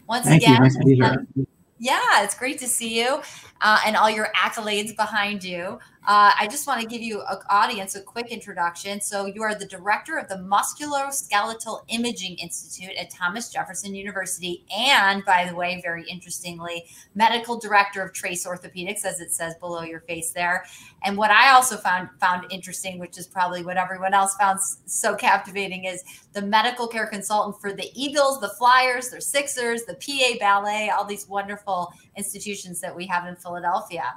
Once 0.07 0.25
Thank 0.25 0.43
again, 0.43 1.27
you. 1.35 1.44
Yeah, 1.77 2.23
it's 2.23 2.35
great 2.35 2.59
to 2.59 2.67
see 2.67 2.99
you 3.01 3.21
uh, 3.61 3.79
and 3.85 3.95
all 3.95 4.09
your 4.09 4.29
accolades 4.35 4.95
behind 4.95 5.43
you. 5.43 5.79
Uh, 6.07 6.31
I 6.39 6.47
just 6.51 6.67
want 6.67 6.81
to 6.81 6.87
give 6.87 7.01
you, 7.01 7.21
a, 7.21 7.39
audience, 7.49 7.95
a 7.95 8.01
quick 8.01 8.27
introduction. 8.27 9.01
So, 9.01 9.25
you 9.25 9.41
are 9.41 9.55
the 9.55 9.65
director 9.65 10.19
of 10.19 10.27
the 10.27 10.35
Musculoskeletal 10.35 11.81
Imaging 11.87 12.35
Institute 12.35 12.95
at 12.95 13.09
Thomas 13.09 13.49
Jefferson 13.49 13.95
University, 13.95 14.63
and 14.75 15.25
by 15.25 15.47
the 15.49 15.55
way, 15.55 15.79
very 15.81 16.07
interestingly, 16.07 16.85
medical 17.15 17.57
director 17.57 18.03
of 18.03 18.13
Trace 18.13 18.45
Orthopedics, 18.45 19.03
as 19.03 19.19
it 19.19 19.33
says 19.33 19.55
below 19.55 19.81
your 19.81 20.01
face 20.01 20.31
there. 20.31 20.65
And 21.03 21.17
what 21.17 21.31
I 21.31 21.53
also 21.53 21.75
found 21.75 22.09
found 22.19 22.51
interesting, 22.51 22.99
which 22.99 23.17
is 23.17 23.25
probably 23.25 23.63
what 23.63 23.77
everyone 23.77 24.13
else 24.13 24.35
found 24.35 24.59
so 24.85 25.15
captivating, 25.15 25.85
is 25.85 26.03
the 26.33 26.41
medical 26.43 26.87
care 26.87 27.07
consultant 27.07 27.59
for 27.59 27.73
the 27.73 27.89
Eagles, 27.95 28.39
the 28.41 28.49
Flyers, 28.49 29.09
the 29.09 29.21
Sixers, 29.21 29.85
the 29.85 29.95
PA 29.95 30.37
Ballet, 30.39 30.91
all 30.95 31.05
these 31.05 31.27
wonderful 31.27 31.91
institutions 32.17 32.79
that 32.81 32.95
we 32.95 33.05
have 33.07 33.27
in 33.27 33.35
Philadelphia. 33.35 34.15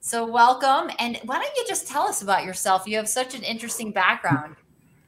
So, 0.00 0.24
welcome. 0.24 0.90
And 0.98 1.18
why 1.24 1.38
don't 1.38 1.56
you 1.56 1.64
just 1.66 1.88
tell 1.88 2.02
us 2.02 2.22
about 2.22 2.44
yourself? 2.44 2.86
You 2.86 2.96
have 2.96 3.08
such 3.08 3.34
an 3.34 3.42
interesting 3.42 3.90
background. 3.90 4.56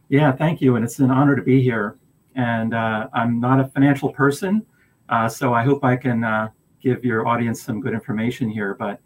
Yeah, 0.08 0.32
thank 0.32 0.60
you. 0.60 0.76
And 0.76 0.84
it's 0.84 0.98
an 0.98 1.10
honor 1.10 1.36
to 1.36 1.42
be 1.42 1.62
here. 1.62 1.98
And 2.34 2.74
uh, 2.74 3.08
I'm 3.12 3.40
not 3.40 3.60
a 3.60 3.68
financial 3.68 4.10
person, 4.12 4.64
uh, 5.08 5.28
so 5.28 5.54
I 5.54 5.62
hope 5.62 5.84
I 5.84 5.96
can 5.96 6.24
uh, 6.24 6.48
give 6.82 7.04
your 7.04 7.26
audience 7.26 7.62
some 7.62 7.80
good 7.80 7.92
information 7.92 8.48
here. 8.48 8.74
But 8.74 9.00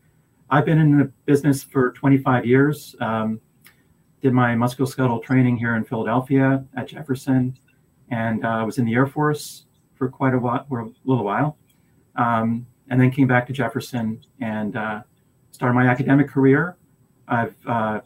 I've 0.51 0.67
been 0.67 0.79
in 0.79 0.99
the 0.99 1.11
business 1.25 1.63
for 1.63 1.93
25 1.93 2.45
years. 2.45 2.95
Um, 3.01 3.41
did 4.21 4.33
my 4.33 4.55
musculoskeletal 4.55 5.23
training 5.23 5.57
here 5.57 5.75
in 5.77 5.85
Philadelphia 5.85 6.65
at 6.77 6.89
Jefferson, 6.89 7.57
and 8.11 8.47
I 8.47 8.61
uh, 8.61 8.67
was 8.67 8.79
in 8.79 8.85
the 8.85 8.95
Air 8.95 9.07
Force 9.07 9.65
for 9.95 10.09
quite 10.09 10.35
a 10.35 10.39
while, 10.39 10.65
for 10.69 10.81
a 10.81 10.91
little 11.05 11.25
while, 11.25 11.57
um, 12.17 12.67
and 12.93 13.01
then 13.01 13.11
came 13.11 13.27
back 13.27 13.47
to 13.47 13.55
Jefferson 13.55 14.21
and 14.43 14.77
uh, 14.77 15.01
started 15.51 15.73
my 15.73 15.87
academic 15.87 16.29
career. 16.29 16.77
I've 17.27 17.57
uh, 17.67 18.01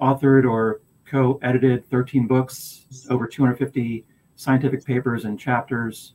authored 0.00 0.50
or 0.50 0.80
co-edited 1.04 1.84
13 1.90 2.26
books, 2.26 2.86
over 3.10 3.26
250 3.26 4.02
scientific 4.36 4.82
papers 4.82 5.26
and 5.26 5.38
chapters. 5.38 6.14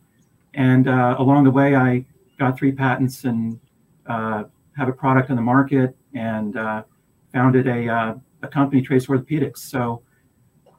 And 0.55 0.87
uh, 0.87 1.17
along 1.19 1.43
the 1.43 1.51
way, 1.51 1.75
I 1.75 2.03
got 2.39 2.57
three 2.57 2.71
patents 2.71 3.25
and 3.25 3.59
uh, 4.07 4.45
have 4.75 4.89
a 4.89 4.93
product 4.93 5.29
on 5.29 5.35
the 5.35 5.43
market 5.43 5.95
and 6.15 6.57
uh, 6.57 6.81
founded 7.31 7.67
a, 7.67 7.87
uh, 7.87 8.15
a 8.41 8.47
company, 8.47 8.81
Trace 8.81 9.05
Orthopedics. 9.05 9.59
So 9.59 10.01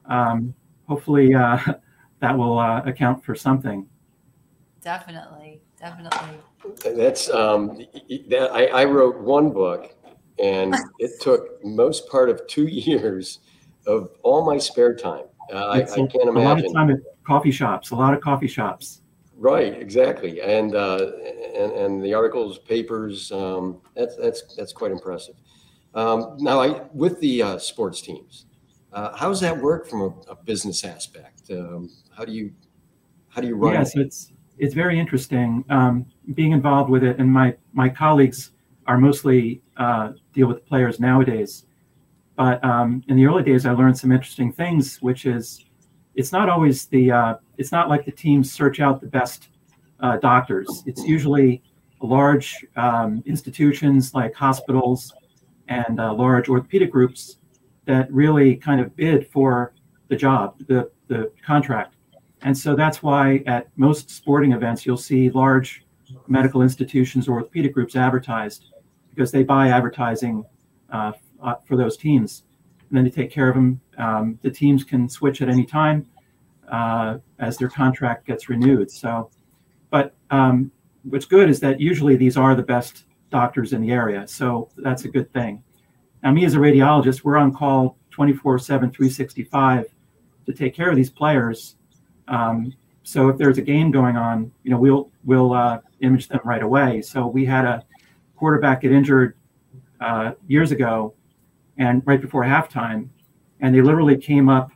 um, 0.07 0.53
hopefully 0.85 1.31
that 1.33 2.37
will 2.37 2.59
account 2.59 3.23
for 3.23 3.35
something. 3.35 3.87
Definitely, 4.81 5.61
definitely. 5.79 6.39
That's 6.83 7.29
um, 7.29 7.77
that 8.29 8.49
I, 8.51 8.65
I 8.67 8.85
wrote 8.85 9.19
one 9.19 9.51
book 9.51 9.93
and 10.39 10.75
it 10.99 11.19
took 11.21 11.63
most 11.63 12.07
part 12.09 12.29
of 12.29 12.45
two 12.47 12.65
years 12.67 13.39
of 13.85 14.09
all 14.23 14.45
my 14.45 14.57
spare 14.57 14.95
time. 14.95 15.25
Uh, 15.51 15.67
I, 15.67 15.77
I, 15.77 15.85
can't 15.85 16.13
imagine. 16.15 16.37
A 16.37 16.41
lot 16.41 16.65
of 16.65 16.73
time 16.73 16.91
at 16.91 16.97
coffee 17.25 17.51
shops. 17.51 17.91
A 17.91 17.95
lot 17.95 18.13
of 18.13 18.21
coffee 18.21 18.47
shops. 18.47 19.01
Right, 19.37 19.79
exactly, 19.79 20.41
and 20.41 20.75
uh, 20.75 21.11
and 21.55 21.71
and 21.71 22.03
the 22.03 22.13
articles, 22.13 22.57
papers. 22.57 23.31
Um, 23.31 23.81
that's 23.95 24.17
that's 24.17 24.55
that's 24.55 24.73
quite 24.73 24.91
impressive. 24.91 25.35
Um, 25.93 26.35
now, 26.39 26.59
I 26.59 26.81
with 26.91 27.19
the 27.21 27.43
uh, 27.43 27.57
sports 27.59 28.01
teams, 28.01 28.47
uh, 28.91 29.15
how 29.15 29.29
does 29.29 29.39
that 29.41 29.57
work 29.57 29.87
from 29.87 30.01
a, 30.01 30.31
a 30.31 30.35
business 30.35 30.83
aspect? 30.83 31.51
Um, 31.51 31.91
how 32.17 32.25
do 32.25 32.33
you 32.33 32.51
how 33.29 33.39
do 33.39 33.47
you 33.47 33.55
run? 33.55 33.73
Yes, 33.73 33.95
it? 33.95 34.01
it's 34.01 34.33
it's 34.57 34.73
very 34.73 34.99
interesting 34.99 35.63
um, 35.69 36.05
being 36.33 36.51
involved 36.51 36.89
with 36.89 37.03
it, 37.03 37.19
and 37.19 37.31
my 37.31 37.55
my 37.73 37.89
colleagues 37.89 38.51
are 38.87 38.97
mostly 38.97 39.61
uh, 39.77 40.13
deal 40.33 40.47
with 40.47 40.65
players 40.65 40.99
nowadays. 40.99 41.65
But 42.35 42.63
um, 42.63 43.03
in 43.07 43.17
the 43.17 43.25
early 43.25 43.43
days, 43.43 43.65
I 43.65 43.71
learned 43.71 43.97
some 43.97 44.11
interesting 44.11 44.51
things, 44.51 45.01
which 45.01 45.25
is 45.25 45.65
it's 46.15 46.31
not 46.31 46.49
always 46.49 46.85
the 46.85 47.11
uh, 47.11 47.35
it's 47.57 47.71
not 47.71 47.89
like 47.89 48.05
the 48.05 48.11
teams 48.11 48.51
search 48.51 48.79
out 48.79 49.01
the 49.01 49.07
best 49.07 49.49
uh, 49.99 50.17
doctors. 50.17 50.83
It's 50.85 51.03
usually 51.03 51.63
large 52.01 52.65
um, 52.75 53.23
institutions 53.25 54.13
like 54.13 54.33
hospitals 54.35 55.13
and 55.67 55.99
uh, 55.99 56.13
large 56.13 56.47
orthopedic 56.47 56.91
groups 56.91 57.37
that 57.85 58.11
really 58.11 58.55
kind 58.55 58.79
of 58.79 58.95
bid 58.95 59.27
for 59.27 59.73
the 60.07 60.15
job, 60.15 60.55
the 60.67 60.89
the 61.07 61.31
contract. 61.45 61.96
And 62.47 62.57
so 62.57 62.77
that's 62.77 63.03
why 63.03 63.43
at 63.45 63.67
most 63.75 64.09
sporting 64.09 64.53
events 64.53 64.85
you'll 64.85 64.95
see 64.95 65.29
large 65.31 65.83
medical 66.29 66.61
institutions 66.61 67.27
or 67.27 67.33
orthopedic 67.33 67.73
groups 67.73 67.93
advertised 67.97 68.67
because 69.09 69.33
they 69.33 69.43
buy 69.43 69.67
advertising 69.67 70.45
uh, 70.89 71.11
uh, 71.43 71.55
for 71.65 71.75
those 71.75 71.97
teams. 71.97 72.43
And 72.87 72.97
then 72.97 73.03
to 73.03 73.11
take 73.11 73.31
care 73.31 73.49
of 73.49 73.55
them, 73.55 73.81
um, 73.97 74.39
the 74.43 74.49
teams 74.49 74.85
can 74.85 75.09
switch 75.09 75.41
at 75.41 75.49
any 75.49 75.65
time 75.65 76.07
uh, 76.71 77.17
as 77.39 77.57
their 77.57 77.67
contract 77.67 78.25
gets 78.25 78.47
renewed. 78.47 78.89
So, 78.91 79.29
but 79.89 80.15
um, 80.31 80.71
what's 81.03 81.25
good 81.25 81.49
is 81.49 81.59
that 81.59 81.81
usually 81.81 82.15
these 82.15 82.37
are 82.37 82.55
the 82.55 82.63
best 82.63 83.07
doctors 83.29 83.73
in 83.73 83.81
the 83.81 83.91
area. 83.91 84.25
So 84.25 84.69
that's 84.77 85.03
a 85.03 85.09
good 85.09 85.33
thing. 85.33 85.61
Now, 86.23 86.31
me 86.31 86.45
as 86.45 86.53
a 86.53 86.59
radiologist, 86.59 87.25
we're 87.25 87.35
on 87.35 87.53
call 87.53 87.97
24 88.11 88.57
7, 88.59 88.89
365 88.89 89.87
to 90.45 90.53
take 90.53 90.73
care 90.73 90.89
of 90.89 90.95
these 90.95 91.09
players. 91.09 91.73
Um, 92.27 92.73
so 93.03 93.29
if 93.29 93.37
there's 93.37 93.57
a 93.57 93.61
game 93.61 93.91
going 93.91 94.17
on, 94.17 94.51
you 94.63 94.71
know, 94.71 94.77
we'll 94.77 95.09
we'll 95.23 95.53
uh, 95.53 95.79
image 96.01 96.27
them 96.27 96.41
right 96.43 96.61
away. 96.61 97.01
So 97.01 97.27
we 97.27 97.45
had 97.45 97.65
a 97.65 97.83
quarterback 98.35 98.81
get 98.81 98.91
injured 98.91 99.37
uh, 100.01 100.33
years 100.47 100.71
ago, 100.71 101.13
and 101.77 102.01
right 102.05 102.21
before 102.21 102.43
halftime, 102.43 103.09
and 103.61 103.73
they 103.73 103.81
literally 103.81 104.17
came 104.17 104.49
up 104.49 104.71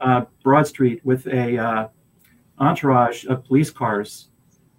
uh, 0.00 0.24
Broad 0.42 0.66
Street 0.66 1.04
with 1.04 1.26
a 1.26 1.58
uh, 1.58 1.88
entourage 2.58 3.26
of 3.26 3.44
police 3.44 3.70
cars, 3.70 4.28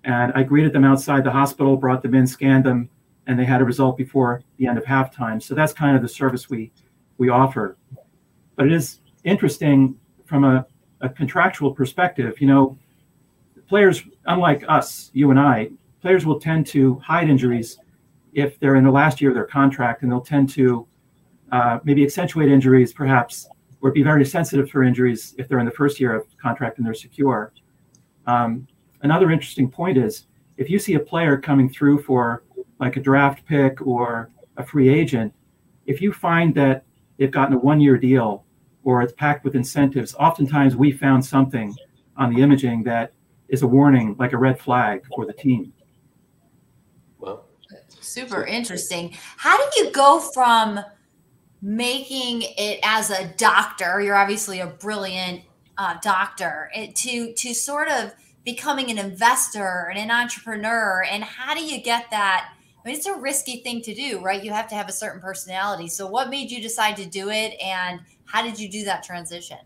and 0.04 0.32
I 0.34 0.44
greeted 0.44 0.74
them 0.74 0.84
outside 0.84 1.24
the 1.24 1.32
hospital, 1.32 1.78
brought 1.78 2.02
them 2.02 2.16
in, 2.16 2.26
scanned 2.26 2.66
them, 2.66 2.90
and 3.28 3.38
they 3.38 3.46
had 3.46 3.62
a 3.62 3.66
result 3.66 3.98
before 3.98 4.42
the 4.58 4.68
end 4.68 4.78
of 4.78 4.84
halftime. 4.84 5.42
So 5.42 5.54
that's 5.54 5.74
kind 5.74 5.96
of 5.96 6.02
the 6.02 6.10
service 6.10 6.50
we 6.50 6.72
we 7.18 7.30
offer. 7.30 7.78
But 8.56 8.66
it 8.66 8.74
is 8.74 9.02
interesting 9.24 9.96
from 10.26 10.44
a, 10.44 10.66
a 11.02 11.10
contractual 11.10 11.72
perspective. 11.72 12.40
You 12.40 12.48
know, 12.48 12.78
players, 13.68 14.04
unlike 14.26 14.64
us, 14.68 15.12
you 15.14 15.32
and 15.32 15.40
I, 15.40 15.70
players 16.02 16.26
will 16.26 16.40
tend 16.40 16.68
to 16.68 16.96
hide 17.00 17.30
injuries 17.30 17.78
if 18.34 18.60
they're 18.60 18.76
in 18.76 18.84
the 18.84 18.92
last 18.92 19.22
year 19.22 19.32
of 19.32 19.36
their 19.36 19.46
contract, 19.46 20.04
and 20.04 20.12
they'll 20.12 20.22
tend 20.22 20.50
to 20.50 20.88
uh, 21.52 21.80
maybe 21.84 22.04
accentuate 22.04 22.50
injuries, 22.50 22.94
perhaps, 22.94 23.48
or 23.82 23.92
be 23.92 24.04
very 24.04 24.26
sensitive 24.26 24.70
for 24.70 24.84
injuries 24.84 25.36
if 25.38 25.48
they're 25.48 25.60
in 25.60 25.66
the 25.66 25.72
first 25.72 26.00
year 26.00 26.14
of 26.14 26.26
contract 26.38 26.78
and 26.78 26.86
they're 26.86 26.94
secure. 26.94 27.54
Um, 28.28 28.68
another 29.02 29.32
interesting 29.32 29.70
point 29.70 29.98
is 29.98 30.26
if 30.58 30.70
you 30.70 30.78
see 30.78 30.96
a 30.96 31.00
player 31.00 31.38
coming 31.38 31.70
through 31.70 32.04
for 32.04 32.44
like 32.80 32.98
a 32.98 33.00
draft 33.00 33.46
pick 33.46 33.82
or 33.86 34.30
a 34.58 34.64
free 34.64 34.90
agent, 34.90 35.34
if 35.86 36.02
you 36.02 36.12
find 36.14 36.54
that 36.56 36.84
they've 37.18 37.32
gotten 37.32 37.56
a 37.56 37.60
one 37.60 37.80
year 37.80 37.98
deal 37.98 38.44
or 38.84 39.02
it's 39.02 39.14
packed 39.14 39.44
with 39.44 39.56
incentives, 39.56 40.16
oftentimes 40.16 40.76
we 40.76 40.92
found 40.92 41.26
something 41.26 41.76
on 42.18 42.34
the 42.34 42.42
imaging 42.42 42.84
that 42.84 43.14
is 43.48 43.62
a 43.62 43.68
warning, 43.68 44.16
like 44.20 44.34
a 44.34 44.38
red 44.38 44.60
flag 44.60 45.04
for 45.16 45.26
the 45.26 45.34
team. 45.34 45.74
Well, 47.18 47.46
super 48.00 48.46
interesting. 48.46 49.16
How 49.38 49.58
do 49.58 49.80
you 49.80 49.92
go 49.92 50.20
from 50.20 50.80
making 51.62 52.44
it 52.58 52.80
as 52.84 53.10
a 53.10 53.28
doctor? 53.38 54.02
You're 54.02 54.16
obviously 54.16 54.60
a 54.60 54.68
brilliant 54.68 55.42
uh, 55.78 55.96
doctor. 56.02 56.70
It, 56.76 56.96
to 56.98 57.34
to 57.34 57.54
sort 57.54 57.90
of 57.90 58.14
becoming 58.46 58.90
an 58.90 58.98
investor 58.98 59.90
and 59.90 60.00
an 60.00 60.12
entrepreneur. 60.12 61.04
And 61.10 61.24
how 61.24 61.54
do 61.54 61.64
you 61.64 61.82
get 61.82 62.10
that? 62.12 62.54
I 62.54 62.88
mean, 62.88 62.98
it's 62.98 63.06
a 63.06 63.16
risky 63.16 63.58
thing 63.58 63.82
to 63.84 63.94
do, 63.94 64.22
right? 64.22 64.44
You 64.44 64.52
have 64.52 64.68
to 64.70 64.76
have 64.76 64.88
a 64.88 64.94
certain 64.94 65.22
personality. 65.22 65.88
So, 65.88 66.08
what 66.08 66.30
made 66.30 66.50
you 66.50 66.62
decide 66.62 66.96
to 66.98 67.06
do 67.06 67.30
it, 67.30 67.60
and 67.62 68.00
how 68.30 68.44
did 68.44 68.60
you 68.60 68.70
do 68.70 68.84
that 68.86 69.02
transition? 69.04 69.58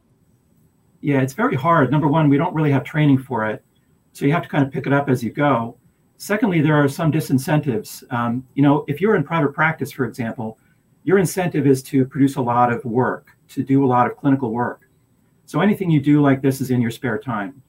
Yeah, 1.01 1.19
it's 1.19 1.33
very 1.33 1.55
hard. 1.55 1.91
Number 1.91 2.07
one, 2.07 2.29
we 2.29 2.37
don't 2.37 2.53
really 2.55 2.71
have 2.71 2.85
training 2.85 3.17
for 3.17 3.45
it, 3.45 3.63
so 4.13 4.25
you 4.25 4.31
have 4.31 4.43
to 4.43 4.47
kind 4.47 4.65
of 4.65 4.71
pick 4.71 4.87
it 4.87 4.93
up 4.93 5.09
as 5.09 5.21
you 5.21 5.31
go. 5.31 5.77
Secondly, 6.17 6.61
there 6.61 6.81
are 6.81 6.87
some 6.87 7.11
disincentives. 7.11 8.03
Um, 8.13 8.47
you 8.53 8.63
know, 8.63 8.85
if 8.87 9.01
you're 9.01 9.15
in 9.15 9.23
private 9.25 9.53
practice, 9.53 9.91
for 9.91 10.05
example, 10.05 10.57
your 11.03 11.17
incentive 11.17 11.67
is 11.67 11.83
to 11.83 12.05
produce 12.05 12.37
a 12.37 12.41
lot 12.41 12.71
of 12.71 12.83
work, 12.85 13.31
to 13.49 13.63
do 13.63 13.83
a 13.83 13.87
lot 13.87 14.09
of 14.09 14.15
clinical 14.15 14.51
work. 14.51 14.87
So 15.45 15.59
anything 15.59 15.89
you 15.89 15.99
do 15.99 16.21
like 16.21 16.41
this 16.41 16.61
is 16.61 16.71
in 16.71 16.79
your 16.79 16.91
spare 16.91 17.17
time. 17.17 17.61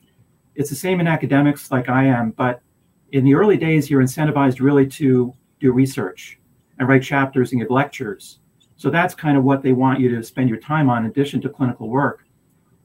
It's 0.54 0.70
the 0.70 0.76
same 0.76 1.00
in 1.00 1.08
academics, 1.08 1.72
like 1.72 1.88
I 1.88 2.04
am, 2.04 2.30
but 2.30 2.62
in 3.10 3.24
the 3.24 3.34
early 3.34 3.56
days, 3.56 3.90
you're 3.90 4.02
incentivized 4.02 4.60
really 4.60 4.86
to 4.86 5.34
do 5.58 5.72
research 5.72 6.38
and 6.78 6.88
write 6.88 7.02
chapters 7.02 7.50
and 7.50 7.60
give 7.60 7.70
lectures. 7.70 8.38
So 8.76 8.90
that's 8.90 9.14
kind 9.14 9.37
of 9.37 9.45
what 9.45 9.62
they 9.62 9.73
want 9.73 10.00
you 10.00 10.14
to 10.14 10.23
spend 10.23 10.49
your 10.49 10.59
time 10.59 10.90
on 10.90 11.04
in 11.04 11.11
addition 11.11 11.40
to 11.43 11.49
clinical 11.49 11.88
work. 11.88 12.26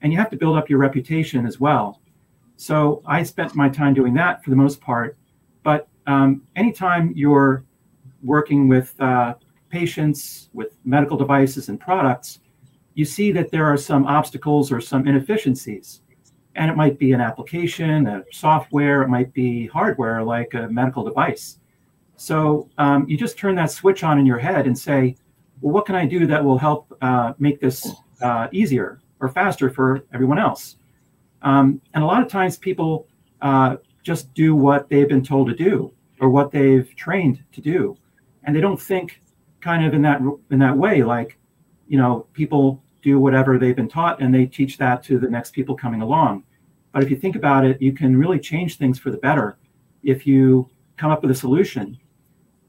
And 0.01 0.11
you 0.13 0.19
have 0.19 0.29
to 0.29 0.37
build 0.37 0.57
up 0.57 0.69
your 0.69 0.79
reputation 0.79 1.45
as 1.45 1.59
well. 1.59 2.01
So 2.57 3.01
I 3.05 3.23
spent 3.23 3.55
my 3.55 3.69
time 3.69 3.93
doing 3.93 4.13
that 4.15 4.43
for 4.43 4.49
the 4.49 4.55
most 4.55 4.81
part. 4.81 5.17
But 5.63 5.87
um, 6.07 6.43
anytime 6.55 7.13
you're 7.15 7.63
working 8.23 8.67
with 8.67 8.99
uh, 8.99 9.35
patients, 9.69 10.49
with 10.53 10.77
medical 10.83 11.17
devices 11.17 11.69
and 11.69 11.79
products, 11.79 12.39
you 12.95 13.05
see 13.05 13.31
that 13.31 13.51
there 13.51 13.65
are 13.65 13.77
some 13.77 14.05
obstacles 14.05 14.71
or 14.71 14.81
some 14.81 15.07
inefficiencies. 15.07 16.01
And 16.55 16.69
it 16.69 16.75
might 16.75 16.99
be 16.99 17.13
an 17.13 17.21
application, 17.21 18.07
a 18.07 18.23
software, 18.31 19.03
it 19.03 19.07
might 19.07 19.33
be 19.33 19.67
hardware 19.67 20.23
like 20.23 20.53
a 20.53 20.67
medical 20.67 21.03
device. 21.03 21.59
So 22.17 22.69
um, 22.77 23.07
you 23.07 23.15
just 23.15 23.37
turn 23.37 23.55
that 23.55 23.71
switch 23.71 24.03
on 24.03 24.19
in 24.19 24.25
your 24.25 24.39
head 24.39 24.67
and 24.67 24.77
say, 24.77 25.15
well, 25.61 25.73
what 25.73 25.85
can 25.85 25.95
I 25.95 26.05
do 26.05 26.25
that 26.27 26.43
will 26.43 26.57
help 26.57 26.95
uh, 27.01 27.33
make 27.39 27.59
this 27.59 27.87
uh, 28.21 28.47
easier 28.51 28.99
or 29.19 29.29
faster 29.29 29.69
for 29.69 30.03
everyone 30.13 30.39
else? 30.39 30.77
Um, 31.41 31.81
and 31.93 32.03
a 32.03 32.07
lot 32.07 32.21
of 32.21 32.29
times 32.29 32.57
people 32.57 33.07
uh, 33.41 33.77
just 34.03 34.33
do 34.33 34.55
what 34.55 34.89
they've 34.89 35.07
been 35.07 35.23
told 35.23 35.47
to 35.47 35.55
do 35.55 35.93
or 36.19 36.29
what 36.29 36.51
they've 36.51 36.93
trained 36.95 37.43
to 37.51 37.61
do, 37.61 37.97
and 38.43 38.55
they 38.55 38.61
don't 38.61 38.81
think 38.81 39.21
kind 39.61 39.85
of 39.85 39.93
in 39.93 40.01
that 40.01 40.21
in 40.51 40.59
that 40.59 40.77
way. 40.77 41.03
Like, 41.03 41.37
you 41.87 41.97
know, 41.97 42.27
people 42.33 42.83
do 43.01 43.19
whatever 43.19 43.57
they've 43.57 43.75
been 43.75 43.87
taught, 43.87 44.21
and 44.21 44.33
they 44.33 44.45
teach 44.45 44.77
that 44.77 45.03
to 45.03 45.19
the 45.19 45.29
next 45.29 45.51
people 45.51 45.75
coming 45.75 46.01
along. 46.01 46.43
But 46.91 47.03
if 47.03 47.09
you 47.09 47.15
think 47.15 47.35
about 47.35 47.65
it, 47.65 47.81
you 47.81 47.93
can 47.93 48.17
really 48.17 48.39
change 48.39 48.77
things 48.77 48.99
for 48.99 49.11
the 49.11 49.17
better 49.17 49.57
if 50.03 50.25
you 50.25 50.69
come 50.97 51.11
up 51.11 51.21
with 51.21 51.31
a 51.31 51.35
solution. 51.35 51.97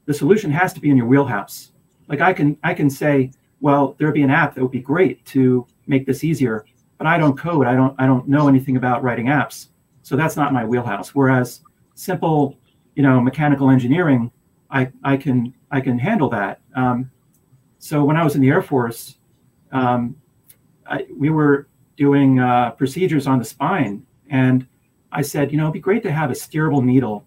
The 0.07 0.15
solution 0.15 0.51
has 0.51 0.73
to 0.75 0.81
be 0.81 0.91
in 0.91 0.97
your 0.97 1.07
wheelhouse. 1.07 1.73
Like 2.11 2.21
I 2.21 2.35
can 2.35 2.59
I 2.63 2.75
can 2.75 2.91
say, 2.91 3.31
well, 3.63 3.97
there'd 3.99 4.13
be 4.13 4.23
an 4.23 4.31
app 4.31 4.55
that 4.55 4.63
would 4.63 4.71
be 4.71 4.81
great 4.81 5.25
to 5.27 5.67
make 5.87 6.05
this 6.05 6.25
easier 6.25 6.67
but 7.01 7.07
I 7.07 7.17
don't 7.17 7.35
code. 7.35 7.67
I 7.67 7.75
don't 7.75 7.95
I 7.99 8.05
don't 8.05 8.29
know 8.29 8.47
anything 8.47 8.77
about 8.77 9.03
writing 9.03 9.27
apps. 9.29 9.69
So 10.03 10.17
that's 10.17 10.37
not 10.37 10.53
my 10.53 10.67
wheelhouse. 10.67 11.15
Whereas 11.15 11.63
simple, 11.95 12.59
you 12.95 13.03
know, 13.03 13.23
mechanical 13.23 13.71
engineering, 13.71 14.31
I 14.71 14.93
I 15.03 15.17
can 15.17 15.55
I 15.71 15.81
can 15.81 15.99
handle 15.99 16.29
that. 16.29 16.61
Um, 16.77 17.11
so 17.79 18.05
when 18.05 18.19
I 18.19 18.23
was 18.23 18.35
in 18.35 18.43
the 18.43 18.51
Air 18.51 18.61
Force, 18.61 19.17
um, 19.73 20.15
I, 20.87 21.07
we 21.17 21.31
were 21.31 21.69
doing 21.97 22.39
uh, 22.39 22.73
procedures 22.73 23.27
on 23.27 23.39
the 23.39 23.47
spine, 23.47 24.05
and 24.29 24.67
I 25.11 25.23
said, 25.23 25.53
you 25.53 25.57
know, 25.57 25.65
it'd 25.65 25.73
be 25.73 25.81
great 25.81 26.03
to 26.03 26.13
have 26.13 26.31
a 26.31 26.35
steerable 26.35 26.85
needle. 26.85 27.25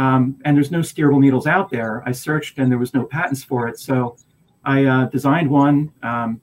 Um, 0.00 0.40
and 0.46 0.56
there's 0.56 0.70
no 0.70 0.78
steerable 0.78 1.20
needles 1.20 1.46
out 1.46 1.70
there. 1.70 2.02
I 2.06 2.12
searched, 2.12 2.56
and 2.56 2.70
there 2.70 2.78
was 2.78 2.94
no 2.94 3.04
patents 3.04 3.44
for 3.44 3.68
it. 3.68 3.78
So 3.78 4.16
I 4.64 4.86
uh, 4.86 5.04
designed 5.06 5.50
one, 5.50 5.92
um, 6.02 6.40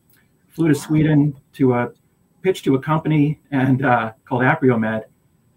flew 0.47 0.67
to 0.67 0.75
Sweden 0.75 1.35
to 1.53 1.73
a 1.73 1.91
pitched 2.43 2.65
to 2.65 2.75
a 2.75 2.79
company 2.79 3.39
and 3.49 3.83
uh, 3.83 4.11
called 4.25 4.43
Apriomed, 4.43 5.05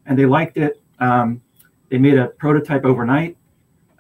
and 0.07 0.19
they 0.19 0.25
liked 0.25 0.57
it. 0.57 0.81
Um, 0.99 1.43
they 1.91 1.99
made 1.99 2.17
a 2.17 2.29
prototype 2.29 2.87
overnight. 2.87 3.37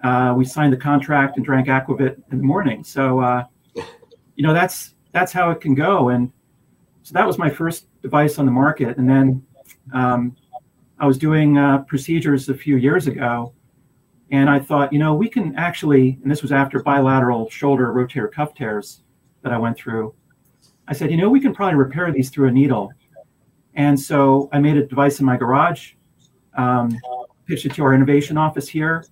Uh, 0.02 0.32
we 0.34 0.46
signed 0.46 0.72
the 0.72 0.78
contract 0.78 1.36
and 1.36 1.44
drank 1.44 1.68
Aquavit 1.68 2.16
in 2.32 2.38
the 2.38 2.44
morning. 2.44 2.82
So, 2.82 3.20
uh, 3.20 3.44
you 3.74 4.46
know, 4.46 4.54
that's 4.54 4.94
that's 5.12 5.30
how 5.30 5.50
it 5.50 5.60
can 5.60 5.74
go. 5.74 6.08
And 6.08 6.32
so 7.02 7.12
that 7.12 7.26
was 7.26 7.36
my 7.36 7.50
first 7.50 7.86
device 8.00 8.38
on 8.38 8.46
the 8.46 8.52
market. 8.52 8.96
And 8.96 9.06
then 9.06 9.44
um, 9.92 10.36
I 10.98 11.06
was 11.06 11.18
doing 11.18 11.58
uh, 11.58 11.82
procedures 11.82 12.48
a 12.48 12.54
few 12.54 12.78
years 12.78 13.06
ago, 13.06 13.52
and 14.30 14.48
I 14.48 14.60
thought, 14.60 14.92
you 14.92 14.98
know, 14.98 15.14
we 15.14 15.28
can 15.28 15.54
actually. 15.56 16.18
And 16.22 16.30
this 16.30 16.42
was 16.42 16.52
after 16.52 16.82
bilateral 16.82 17.50
shoulder 17.50 17.92
rotator 17.92 18.30
cuff 18.30 18.54
tears 18.54 19.02
that 19.42 19.52
I 19.52 19.58
went 19.58 19.76
through. 19.76 20.14
I 20.88 20.92
said, 20.92 21.10
you 21.10 21.16
know, 21.16 21.28
we 21.28 21.40
can 21.40 21.54
probably 21.54 21.76
repair 21.76 22.10
these 22.12 22.30
through 22.30 22.48
a 22.48 22.50
needle. 22.50 22.92
And 23.74 23.98
so 23.98 24.48
I 24.52 24.58
made 24.58 24.76
a 24.76 24.86
device 24.86 25.20
in 25.20 25.26
my 25.26 25.36
garage, 25.36 25.92
um, 26.56 26.96
pitched 27.46 27.66
it 27.66 27.74
to 27.74 27.84
our 27.84 27.94
innovation 27.94 28.36
office 28.36 28.68
here, 28.68 29.04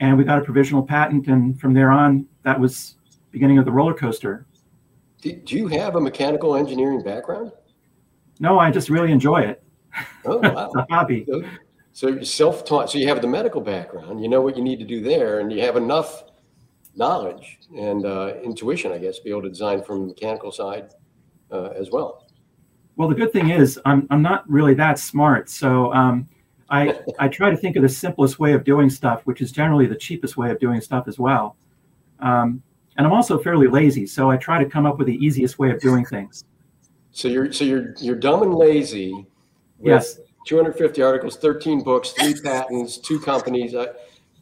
and 0.00 0.16
we 0.18 0.24
got 0.24 0.38
a 0.38 0.42
provisional 0.42 0.82
patent. 0.82 1.26
And 1.28 1.58
from 1.58 1.72
there 1.72 1.90
on, 1.90 2.26
that 2.42 2.58
was 2.58 2.96
beginning 3.30 3.58
of 3.58 3.64
the 3.64 3.72
roller 3.72 3.94
coaster. 3.94 4.46
Do, 5.22 5.32
do 5.32 5.56
you 5.56 5.66
have 5.68 5.96
a 5.96 6.00
mechanical 6.00 6.54
engineering 6.56 7.02
background? 7.02 7.52
No, 8.40 8.58
I 8.58 8.70
just 8.70 8.90
really 8.90 9.10
enjoy 9.10 9.40
it. 9.40 9.62
Oh, 10.26 10.36
wow. 10.42 10.66
it's 10.66 10.76
a 10.76 10.86
hobby. 10.90 11.24
So, 11.26 11.42
so 11.94 12.08
you're 12.08 12.24
self-taught. 12.24 12.90
So 12.90 12.98
you 12.98 13.06
have 13.06 13.22
the 13.22 13.28
medical 13.28 13.60
background. 13.60 14.20
You 14.20 14.28
know 14.28 14.40
what 14.40 14.56
you 14.56 14.64
need 14.64 14.80
to 14.80 14.84
do 14.84 15.00
there, 15.00 15.38
and 15.38 15.50
you 15.52 15.60
have 15.62 15.76
enough 15.76 16.24
knowledge 16.96 17.60
and 17.76 18.04
uh, 18.04 18.34
intuition, 18.42 18.90
I 18.90 18.98
guess, 18.98 19.18
to 19.18 19.24
be 19.24 19.30
able 19.30 19.42
to 19.42 19.48
design 19.48 19.82
from 19.82 20.00
the 20.00 20.06
mechanical 20.08 20.50
side 20.50 20.90
uh, 21.52 21.70
as 21.70 21.90
well. 21.92 22.26
Well, 22.96 23.08
the 23.08 23.14
good 23.14 23.32
thing 23.32 23.50
is 23.50 23.80
I'm, 23.84 24.08
I'm 24.10 24.22
not 24.22 24.48
really 24.50 24.74
that 24.74 24.98
smart. 24.98 25.48
So 25.48 25.92
um, 25.94 26.28
I, 26.68 26.98
I 27.20 27.28
try 27.28 27.50
to 27.50 27.56
think 27.56 27.76
of 27.76 27.82
the 27.82 27.88
simplest 27.88 28.40
way 28.40 28.54
of 28.54 28.64
doing 28.64 28.90
stuff, 28.90 29.22
which 29.24 29.40
is 29.40 29.52
generally 29.52 29.86
the 29.86 29.96
cheapest 29.96 30.36
way 30.36 30.50
of 30.50 30.58
doing 30.58 30.80
stuff 30.80 31.06
as 31.06 31.20
well. 31.20 31.56
Um, 32.18 32.60
and 32.96 33.06
I'm 33.06 33.12
also 33.12 33.38
fairly 33.38 33.68
lazy, 33.68 34.06
so 34.06 34.30
I 34.30 34.36
try 34.36 34.62
to 34.62 34.68
come 34.68 34.84
up 34.84 34.98
with 34.98 35.06
the 35.06 35.16
easiest 35.16 35.60
way 35.60 35.70
of 35.70 35.80
doing 35.80 36.04
things. 36.04 36.44
So 37.12 37.28
you're 37.28 37.52
so 37.52 37.64
you're 37.64 37.94
you're 37.98 38.16
dumb 38.16 38.42
and 38.42 38.54
lazy. 38.54 39.26
yes. 39.80 40.18
250 40.44 41.02
articles, 41.02 41.36
13 41.36 41.82
books, 41.82 42.10
three 42.10 42.34
patents, 42.40 42.98
two 42.98 43.18
companies. 43.20 43.74
Uh, 43.74 43.92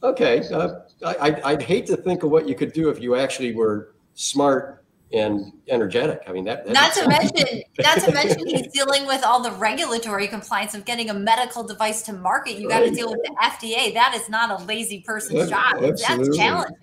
okay, 0.03 0.43
uh, 0.53 0.81
I, 1.05 1.41
I'd 1.45 1.63
hate 1.63 1.87
to 1.87 1.97
think 1.97 2.23
of 2.23 2.31
what 2.31 2.49
you 2.49 2.55
could 2.55 2.73
do 2.73 2.89
if 2.89 3.01
you 3.01 3.17
actually 3.17 3.55
were 3.55 3.95
smart 4.15 4.85
and 5.13 5.53
energetic. 5.69 6.23
I 6.27 6.33
mean, 6.33 6.45
that. 6.45 6.69
Not 6.69 6.95
to 6.95 7.09
mention, 7.09 7.63
not 7.81 7.99
to 8.01 8.13
mention, 8.13 8.47
he's 8.47 8.69
dealing 8.69 9.07
with 9.07 9.23
all 9.25 9.43
the 9.43 9.53
regulatory 9.53 10.27
compliance 10.27 10.75
of 10.75 10.85
getting 10.85 11.11
a 11.11 11.15
medical 11.15 11.63
device 11.63 12.03
to 12.03 12.13
market. 12.13 12.59
You 12.59 12.69
got 12.69 12.81
to 12.81 12.91
deal 12.91 13.11
with 13.11 13.21
the 13.23 13.35
FDA. 13.43 13.93
That 13.95 14.15
is 14.15 14.29
not 14.29 14.61
a 14.61 14.65
lazy 14.65 15.01
person's 15.01 15.51
job. 15.51 15.83
Absolutely. 15.83 16.27
That's 16.27 16.37
challenging. 16.37 16.77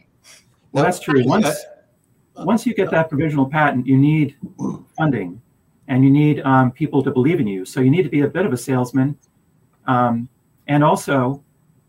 Well, 0.72 0.84
that's 0.84 1.00
true. 1.00 1.24
Once 1.26 1.48
once 2.36 2.66
you 2.66 2.74
get 2.74 2.92
that 2.92 3.10
provisional 3.10 3.50
patent, 3.50 3.86
you 3.86 3.98
need 3.98 4.36
funding, 4.98 5.42
and 5.90 6.04
you 6.04 6.10
need 6.10 6.40
um, 6.42 6.72
people 6.72 7.04
to 7.04 7.12
believe 7.12 7.42
in 7.42 7.48
you. 7.48 7.66
So 7.66 7.82
you 7.82 7.92
need 7.92 8.04
to 8.04 8.10
be 8.10 8.22
a 8.22 8.28
bit 8.28 8.46
of 8.46 8.54
a 8.54 8.58
salesman, 8.58 9.18
um, 9.88 10.30
and 10.68 10.84
also 10.84 11.44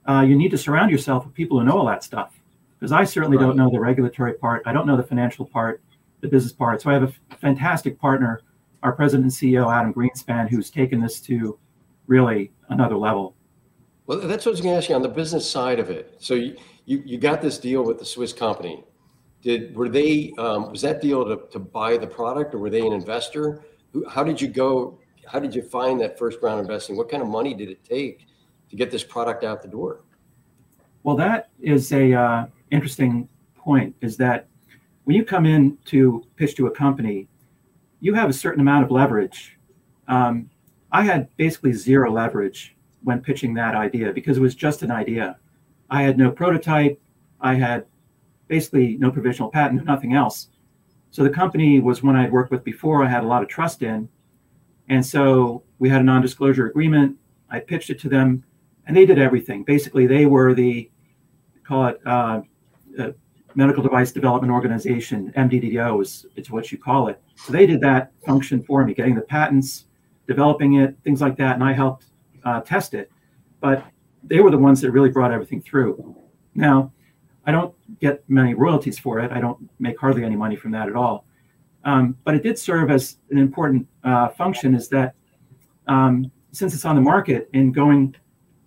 uh, 0.08 0.22
you 0.22 0.34
need 0.34 0.50
to 0.50 0.58
surround 0.58 0.90
yourself 0.90 1.24
with 1.24 1.34
people 1.34 1.60
who 1.60 1.64
know 1.64 1.78
all 1.78 1.86
that 1.86 2.02
stuff. 2.02 2.34
Because 2.78 2.90
I 2.90 3.04
certainly 3.04 3.36
right. 3.36 3.44
don't 3.44 3.56
know 3.56 3.70
the 3.70 3.78
regulatory 3.78 4.32
part. 4.32 4.62
I 4.66 4.72
don't 4.72 4.86
know 4.86 4.96
the 4.96 5.02
financial 5.04 5.44
part 5.44 5.82
the 6.20 6.28
business 6.28 6.52
part. 6.52 6.82
So 6.82 6.90
I 6.90 6.94
have 6.94 7.02
a 7.02 7.36
fantastic 7.36 7.98
partner, 7.98 8.42
our 8.82 8.92
president 8.92 9.24
and 9.24 9.32
CEO, 9.32 9.72
Adam 9.72 9.92
Greenspan, 9.92 10.48
who's 10.48 10.70
taken 10.70 11.00
this 11.00 11.20
to 11.22 11.58
really 12.06 12.52
another 12.68 12.96
level. 12.96 13.34
Well, 14.06 14.20
that's 14.20 14.44
what 14.44 14.50
I 14.50 14.52
was 14.52 14.60
going 14.60 14.74
to 14.74 14.78
ask 14.78 14.88
you 14.88 14.94
on 14.94 15.02
the 15.02 15.08
business 15.08 15.48
side 15.48 15.78
of 15.78 15.90
it. 15.90 16.16
So 16.18 16.34
you, 16.34 16.56
you, 16.84 17.02
you 17.04 17.18
got 17.18 17.40
this 17.40 17.58
deal 17.58 17.84
with 17.84 17.98
the 17.98 18.04
Swiss 18.04 18.32
company. 18.32 18.84
Did 19.42 19.74
were 19.74 19.88
they 19.88 20.34
um, 20.36 20.70
was 20.70 20.82
that 20.82 21.00
deal 21.00 21.24
to, 21.24 21.48
to 21.50 21.58
buy 21.58 21.96
the 21.96 22.06
product 22.06 22.54
or 22.54 22.58
were 22.58 22.68
they 22.68 22.86
an 22.86 22.92
investor? 22.92 23.62
How 24.08 24.24
did 24.24 24.40
you 24.40 24.48
go? 24.48 24.98
How 25.26 25.38
did 25.38 25.54
you 25.54 25.62
find 25.62 26.00
that 26.00 26.18
first 26.18 26.38
round 26.42 26.60
investing? 26.60 26.96
What 26.96 27.08
kind 27.08 27.22
of 27.22 27.28
money 27.28 27.54
did 27.54 27.68
it 27.68 27.84
take 27.84 28.26
to 28.68 28.76
get 28.76 28.90
this 28.90 29.04
product 29.04 29.44
out 29.44 29.62
the 29.62 29.68
door? 29.68 30.00
Well, 31.02 31.16
that 31.16 31.50
is 31.60 31.92
a 31.92 32.12
uh, 32.12 32.46
interesting 32.70 33.28
point. 33.56 33.94
Is 34.00 34.16
that 34.18 34.48
when 35.04 35.16
you 35.16 35.24
come 35.24 35.46
in 35.46 35.78
to 35.86 36.24
pitch 36.36 36.54
to 36.56 36.66
a 36.66 36.70
company, 36.70 37.28
you 38.00 38.14
have 38.14 38.30
a 38.30 38.32
certain 38.32 38.60
amount 38.60 38.84
of 38.84 38.90
leverage. 38.90 39.58
Um, 40.08 40.50
I 40.92 41.02
had 41.02 41.28
basically 41.36 41.72
zero 41.72 42.12
leverage 42.12 42.76
when 43.02 43.20
pitching 43.20 43.54
that 43.54 43.74
idea 43.74 44.12
because 44.12 44.36
it 44.36 44.40
was 44.40 44.54
just 44.54 44.82
an 44.82 44.90
idea. 44.90 45.38
I 45.88 46.02
had 46.02 46.18
no 46.18 46.30
prototype. 46.30 47.00
I 47.40 47.54
had 47.54 47.86
basically 48.48 48.96
no 48.96 49.10
provisional 49.10 49.50
patent, 49.50 49.84
nothing 49.84 50.14
else. 50.14 50.48
So 51.10 51.24
the 51.24 51.30
company 51.30 51.80
was 51.80 52.02
one 52.02 52.16
I 52.16 52.22
had 52.22 52.32
worked 52.32 52.50
with 52.50 52.64
before. 52.64 53.04
I 53.04 53.08
had 53.08 53.24
a 53.24 53.26
lot 53.26 53.42
of 53.42 53.48
trust 53.48 53.82
in, 53.82 54.08
and 54.88 55.04
so 55.04 55.64
we 55.78 55.88
had 55.88 56.00
a 56.00 56.04
non-disclosure 56.04 56.66
agreement. 56.66 57.16
I 57.50 57.60
pitched 57.60 57.90
it 57.90 57.98
to 58.00 58.08
them, 58.08 58.44
and 58.86 58.96
they 58.96 59.06
did 59.06 59.18
everything. 59.18 59.64
Basically, 59.64 60.06
they 60.06 60.26
were 60.26 60.54
the 60.54 60.90
call 61.64 61.86
it 61.86 62.00
uh, 62.06 62.42
uh, 62.98 63.10
medical 63.54 63.82
device 63.82 64.12
development 64.12 64.52
organization, 64.52 65.32
MDDO 65.36 66.02
is, 66.02 66.26
is 66.36 66.50
what 66.50 66.70
you 66.70 66.78
call 66.78 67.08
it. 67.08 67.20
So 67.36 67.52
they 67.52 67.66
did 67.66 67.80
that 67.80 68.12
function 68.24 68.62
for 68.62 68.84
me, 68.84 68.94
getting 68.94 69.14
the 69.14 69.22
patents, 69.22 69.86
developing 70.26 70.74
it, 70.74 70.96
things 71.04 71.20
like 71.20 71.36
that, 71.36 71.54
and 71.54 71.64
I 71.64 71.72
helped 71.72 72.06
uh, 72.44 72.60
test 72.60 72.94
it. 72.94 73.10
But 73.60 73.84
they 74.22 74.40
were 74.40 74.50
the 74.50 74.58
ones 74.58 74.80
that 74.80 74.90
really 74.92 75.10
brought 75.10 75.32
everything 75.32 75.60
through. 75.60 76.16
Now, 76.54 76.92
I 77.46 77.52
don't 77.52 77.74
get 78.00 78.28
many 78.28 78.54
royalties 78.54 78.98
for 78.98 79.20
it. 79.20 79.30
I 79.30 79.40
don't 79.40 79.68
make 79.78 79.98
hardly 79.98 80.24
any 80.24 80.36
money 80.36 80.56
from 80.56 80.70
that 80.72 80.88
at 80.88 80.96
all. 80.96 81.26
Um, 81.84 82.16
but 82.24 82.34
it 82.34 82.42
did 82.42 82.58
serve 82.58 82.90
as 82.90 83.18
an 83.30 83.38
important 83.38 83.86
uh, 84.04 84.28
function 84.28 84.74
is 84.74 84.88
that 84.88 85.14
um, 85.86 86.30
since 86.52 86.74
it's 86.74 86.84
on 86.84 86.94
the 86.94 87.02
market 87.02 87.48
and 87.54 87.74
going, 87.74 88.14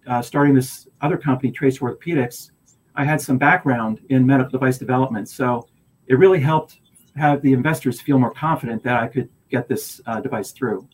uh, 0.08 0.22
starting 0.22 0.54
this 0.54 0.88
other 1.02 1.18
company, 1.18 1.52
Trace 1.52 1.80
Orthopedics, 1.80 2.52
I 2.96 3.04
had 3.04 3.22
some 3.22 3.38
background 3.38 4.02
in 4.10 4.26
medical 4.26 4.52
device 4.52 4.78
development. 4.78 5.30
So 5.30 5.68
it 6.08 6.16
really 6.16 6.40
helped 6.40 6.80
have 7.16 7.42
the 7.42 7.54
investors 7.54 8.02
feel 8.02 8.18
more 8.20 8.32
confident 8.32 8.84
that 8.84 9.02
I 9.02 9.08
could 9.08 9.30
get 9.50 9.68
this 9.68 10.02
uh, 10.06 10.20
device 10.20 10.52
through. 10.52 10.88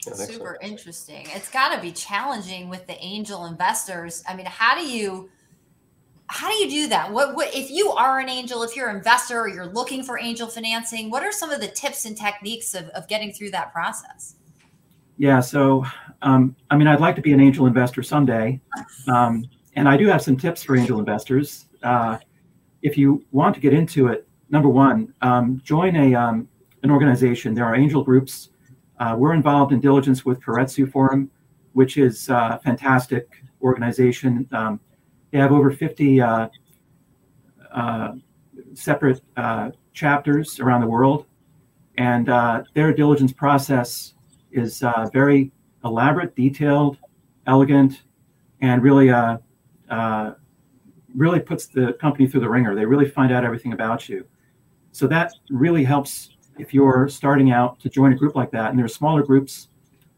Super 0.00 0.56
interesting. 0.62 1.26
It's 1.30 1.50
got 1.50 1.74
to 1.74 1.80
be 1.80 1.90
challenging 1.90 2.68
with 2.68 2.86
the 2.86 2.96
angel 3.04 3.46
investors. 3.46 4.22
I 4.28 4.36
mean, 4.36 4.46
how 4.46 4.76
do 4.76 4.86
you 4.86 5.28
how 6.28 6.48
do 6.48 6.54
you 6.56 6.68
do 6.68 6.88
that? 6.88 7.12
What, 7.12 7.34
what 7.34 7.54
if 7.54 7.70
you 7.70 7.90
are 7.90 8.18
an 8.18 8.28
angel, 8.28 8.62
if 8.62 8.74
you're 8.74 8.88
an 8.88 8.96
investor 8.96 9.40
or 9.40 9.48
you're 9.48 9.66
looking 9.66 10.02
for 10.02 10.18
angel 10.18 10.48
financing, 10.48 11.10
what 11.10 11.22
are 11.22 11.32
some 11.32 11.50
of 11.50 11.60
the 11.60 11.68
tips 11.68 12.04
and 12.04 12.16
techniques 12.16 12.74
of, 12.74 12.88
of 12.90 13.06
getting 13.08 13.32
through 13.32 13.50
that 13.50 13.72
process? 13.72 14.36
Yeah, 15.18 15.40
so 15.40 15.84
um, 16.22 16.56
I 16.70 16.76
mean, 16.76 16.88
I'd 16.88 17.00
like 17.00 17.16
to 17.16 17.22
be 17.22 17.32
an 17.32 17.40
angel 17.40 17.66
investor 17.66 18.02
someday, 18.02 18.60
um, 19.08 19.44
and 19.74 19.88
I 19.88 19.96
do 19.96 20.06
have 20.08 20.20
some 20.20 20.36
tips 20.36 20.62
for 20.62 20.76
angel 20.76 20.98
investors. 20.98 21.66
Uh, 21.82 22.18
if 22.82 22.98
you 22.98 23.24
want 23.32 23.54
to 23.54 23.60
get 23.60 23.72
into 23.72 24.08
it, 24.08 24.28
number 24.50 24.68
one, 24.68 25.14
um, 25.22 25.60
join 25.64 25.96
a 25.96 26.14
um, 26.14 26.48
an 26.82 26.90
organization. 26.90 27.54
There 27.54 27.64
are 27.64 27.74
angel 27.74 28.04
groups. 28.04 28.50
Uh, 28.98 29.14
we're 29.18 29.34
involved 29.34 29.72
in 29.72 29.80
diligence 29.80 30.24
with 30.24 30.40
Keiretsu 30.40 30.90
Forum, 30.90 31.30
which 31.72 31.96
is 31.96 32.28
a 32.28 32.60
fantastic 32.62 33.28
organization. 33.62 34.46
Um, 34.52 34.80
they 35.36 35.42
have 35.42 35.52
over 35.52 35.70
50 35.70 36.18
uh, 36.18 36.48
uh, 37.70 38.12
separate 38.72 39.20
uh, 39.36 39.70
chapters 39.92 40.60
around 40.60 40.80
the 40.80 40.86
world, 40.86 41.26
and 41.98 42.30
uh, 42.30 42.62
their 42.72 42.90
diligence 42.90 43.34
process 43.34 44.14
is 44.50 44.82
uh, 44.82 45.10
very 45.12 45.52
elaborate, 45.84 46.34
detailed, 46.34 46.96
elegant, 47.46 48.04
and 48.62 48.82
really 48.82 49.10
really 51.14 51.40
puts 51.40 51.66
the 51.66 51.92
company 52.00 52.26
through 52.26 52.40
the 52.40 52.48
ringer. 52.48 52.74
They 52.74 52.86
really 52.86 53.08
find 53.08 53.30
out 53.30 53.44
everything 53.44 53.74
about 53.74 54.08
you. 54.08 54.26
So 54.92 55.06
that 55.08 55.32
really 55.50 55.84
helps 55.84 56.30
if 56.58 56.72
you're 56.72 57.08
starting 57.08 57.50
out 57.50 57.78
to 57.80 57.90
join 57.90 58.10
a 58.14 58.16
group 58.16 58.36
like 58.36 58.50
that. 58.52 58.70
And 58.70 58.78
there 58.78 58.86
are 58.86 58.88
smaller 58.88 59.22
groups, 59.22 59.68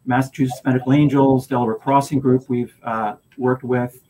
Massachusetts 0.06 0.60
Medical 0.64 0.92
Angels, 0.92 1.48
Delaware 1.48 1.74
Crossing 1.74 2.20
Group, 2.20 2.44
we've 2.48 2.76
uh, 2.84 3.16
worked 3.36 3.64
with. 3.64 4.00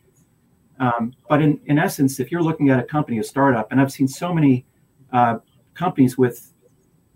Um, 0.79 1.13
but 1.27 1.41
in, 1.41 1.59
in 1.65 1.77
essence, 1.77 2.19
if 2.19 2.31
you're 2.31 2.41
looking 2.41 2.69
at 2.69 2.79
a 2.79 2.83
company, 2.83 3.19
a 3.19 3.23
startup, 3.23 3.71
and 3.71 3.81
I've 3.81 3.91
seen 3.91 4.07
so 4.07 4.33
many 4.33 4.65
uh, 5.11 5.39
companies 5.73 6.17
with 6.17 6.53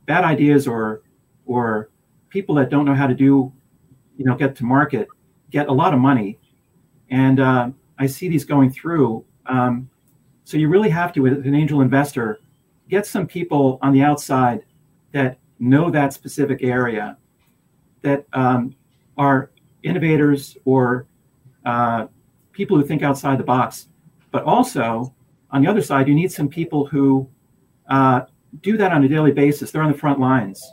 bad 0.06 0.24
ideas 0.24 0.68
or 0.68 1.02
or 1.46 1.90
people 2.30 2.56
that 2.56 2.70
don't 2.70 2.86
know 2.86 2.96
how 2.96 3.08
to 3.08 3.14
do, 3.14 3.52
you 4.18 4.26
know, 4.26 4.36
get 4.36 4.56
to 4.56 4.66
market, 4.66 5.08
get 5.50 5.68
a 5.68 5.72
lot 5.72 5.94
of 5.94 6.00
money, 6.00 6.40
and 7.10 7.40
uh, 7.40 7.70
I 7.98 8.08
see 8.08 8.28
these 8.28 8.46
going 8.46 8.72
through. 8.72 9.26
Um, 9.46 9.90
so 10.46 10.58
you 10.58 10.68
really 10.68 10.90
have 10.90 11.14
to, 11.14 11.22
with 11.22 11.46
an 11.46 11.56
angel 11.56 11.82
investor, 11.82 12.40
get 12.90 13.06
some 13.06 13.28
people 13.28 13.80
on 13.82 13.94
the 13.94 14.02
outside 14.02 14.66
that 15.14 15.38
know 15.60 15.90
that 15.90 16.12
specific 16.14 16.64
area, 16.64 17.18
that 18.02 18.26
um, 18.34 18.76
are 19.18 19.52
innovators 19.84 20.58
or 20.66 21.08
uh, 21.66 22.08
people 22.54 22.78
who 22.78 22.86
think 22.86 23.02
outside 23.02 23.38
the 23.38 23.44
box. 23.44 23.90
But 24.32 24.44
also, 24.44 25.14
on 25.52 25.62
the 25.62 25.70
other 25.70 25.82
side, 25.82 26.08
you 26.08 26.16
need 26.16 26.32
some 26.32 26.48
people 26.48 26.86
who 26.86 27.30
uh, 27.90 28.22
do 28.62 28.78
that 28.78 28.92
on 28.92 29.04
a 29.04 29.08
daily 29.08 29.32
basis. 29.32 29.72
They're 29.72 29.84
on 29.84 29.92
the 29.92 29.98
front 29.98 30.20
lines. 30.20 30.64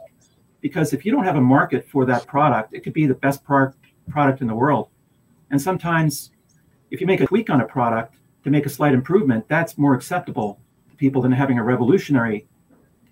Because 0.61 0.93
if 0.93 1.05
you 1.05 1.13
don't 1.13 1.25
have 1.25 1.37
a 1.37 1.41
market 1.41 1.89
for 1.89 2.05
that 2.07 2.27
product, 2.27 2.75
it 2.75 2.81
could 2.81 2.93
be 2.93 3.07
the 3.07 3.15
best 3.15 3.43
product 3.43 3.79
product 4.09 4.41
in 4.41 4.47
the 4.47 4.55
world. 4.55 4.89
And 5.51 5.61
sometimes, 5.61 6.31
if 6.91 7.01
you 7.01 7.07
make 7.07 7.21
a 7.21 7.27
tweak 7.27 7.49
on 7.49 7.61
a 7.61 7.67
product 7.67 8.17
to 8.45 8.51
make 8.51 8.67
a 8.67 8.69
slight 8.69 8.93
improvement, 8.93 9.47
that's 9.49 9.79
more 9.79 9.95
acceptable 9.95 10.61
to 10.91 10.97
people 10.97 11.23
than 11.23 11.33
having 11.33 11.59
a 11.59 11.65
revolutionary, 11.65 12.47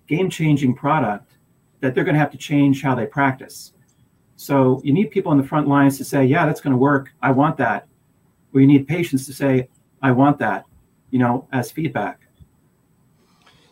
game 0.07 0.29
changing 0.29 0.75
product 0.75 1.31
that 1.79 1.95
they're 1.95 2.03
going 2.03 2.15
to 2.15 2.19
have 2.19 2.31
to 2.31 2.37
change 2.37 2.81
how 2.81 2.93
they 2.95 3.05
practice. 3.05 3.73
So 4.35 4.81
you 4.83 4.93
need 4.93 5.11
people 5.11 5.31
on 5.31 5.37
the 5.37 5.43
front 5.43 5.67
lines 5.67 5.97
to 5.97 6.03
say, 6.03 6.25
yeah, 6.25 6.45
that's 6.45 6.61
going 6.61 6.71
to 6.71 6.77
work. 6.77 7.11
I 7.21 7.31
want 7.31 7.57
that 7.57 7.88
where 8.51 8.61
you 8.61 8.67
need 8.67 8.87
patients 8.87 9.25
to 9.27 9.33
say, 9.33 9.69
I 10.01 10.11
want 10.11 10.39
that, 10.39 10.65
you 11.11 11.19
know, 11.19 11.47
as 11.51 11.71
feedback. 11.71 12.21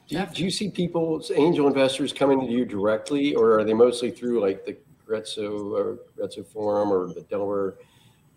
Do 0.07 0.17
you, 0.17 0.25
do 0.33 0.43
you 0.43 0.51
see 0.51 0.69
people, 0.69 1.21
angel 1.35 1.67
investors 1.67 2.13
coming 2.13 2.39
to 2.39 2.47
you 2.47 2.65
directly, 2.65 3.35
or 3.35 3.59
are 3.59 3.63
they 3.63 3.73
mostly 3.73 4.09
through 4.11 4.39
like 4.39 4.65
the 4.65 4.77
Keiretsu 5.05 5.73
or 5.73 5.99
Keiretsu 6.17 6.45
Forum 6.47 6.91
or 6.91 7.13
the 7.13 7.21
Delaware 7.23 7.75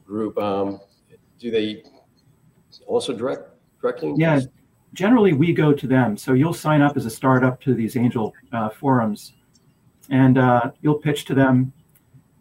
group? 0.06 0.36
Um, 0.38 0.80
do 1.38 1.50
they 1.50 1.84
also 2.86 3.12
direct 3.12 3.50
directly? 3.80 4.14
Yeah, 4.16 4.40
generally 4.94 5.32
we 5.32 5.52
go 5.52 5.72
to 5.72 5.86
them. 5.86 6.16
So 6.16 6.32
you'll 6.32 6.52
sign 6.52 6.82
up 6.82 6.96
as 6.96 7.06
a 7.06 7.10
startup 7.10 7.60
to 7.62 7.74
these 7.74 7.96
angel 7.96 8.34
uh, 8.52 8.70
forums, 8.70 9.34
and 10.10 10.38
uh, 10.38 10.72
you'll 10.82 10.98
pitch 10.98 11.24
to 11.26 11.34
them, 11.34 11.72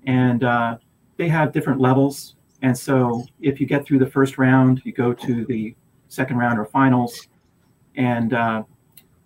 and 0.05 0.43
uh, 0.43 0.77
they 1.17 1.29
have 1.29 1.51
different 1.51 1.79
levels. 1.79 2.35
And 2.61 2.77
so 2.77 3.25
if 3.39 3.59
you 3.59 3.65
get 3.65 3.85
through 3.85 3.99
the 3.99 4.09
first 4.09 4.37
round, 4.37 4.81
you 4.83 4.91
go 4.91 5.13
to 5.13 5.45
the 5.45 5.75
second 6.09 6.37
round 6.37 6.59
or 6.59 6.65
finals, 6.65 7.27
and 7.95 8.33
uh, 8.33 8.63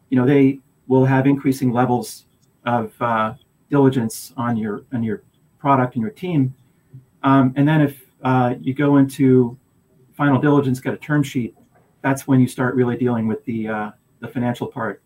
you 0.09 0.17
know 0.17 0.25
they 0.25 0.59
will 0.87 1.05
have 1.05 1.25
increasing 1.25 1.71
levels 1.71 2.25
of 2.65 2.93
uh, 3.01 3.33
diligence 3.69 4.33
on 4.37 4.57
your 4.57 4.83
on 4.93 5.03
your 5.03 5.23
product 5.59 5.95
and 5.95 6.01
your 6.01 6.11
team. 6.11 6.53
Um, 7.23 7.53
and 7.55 7.67
then 7.67 7.81
if 7.81 8.01
uh, 8.23 8.55
you 8.61 8.73
go 8.73 8.97
into 8.97 9.57
final 10.15 10.39
diligence, 10.39 10.79
get 10.79 10.93
a 10.93 10.97
term 10.97 11.23
sheet, 11.23 11.55
that's 12.01 12.27
when 12.27 12.39
you 12.39 12.47
start 12.47 12.75
really 12.75 12.97
dealing 12.97 13.27
with 13.27 13.43
the 13.45 13.67
uh, 13.67 13.91
the 14.19 14.27
financial 14.27 14.67
part 14.67 15.02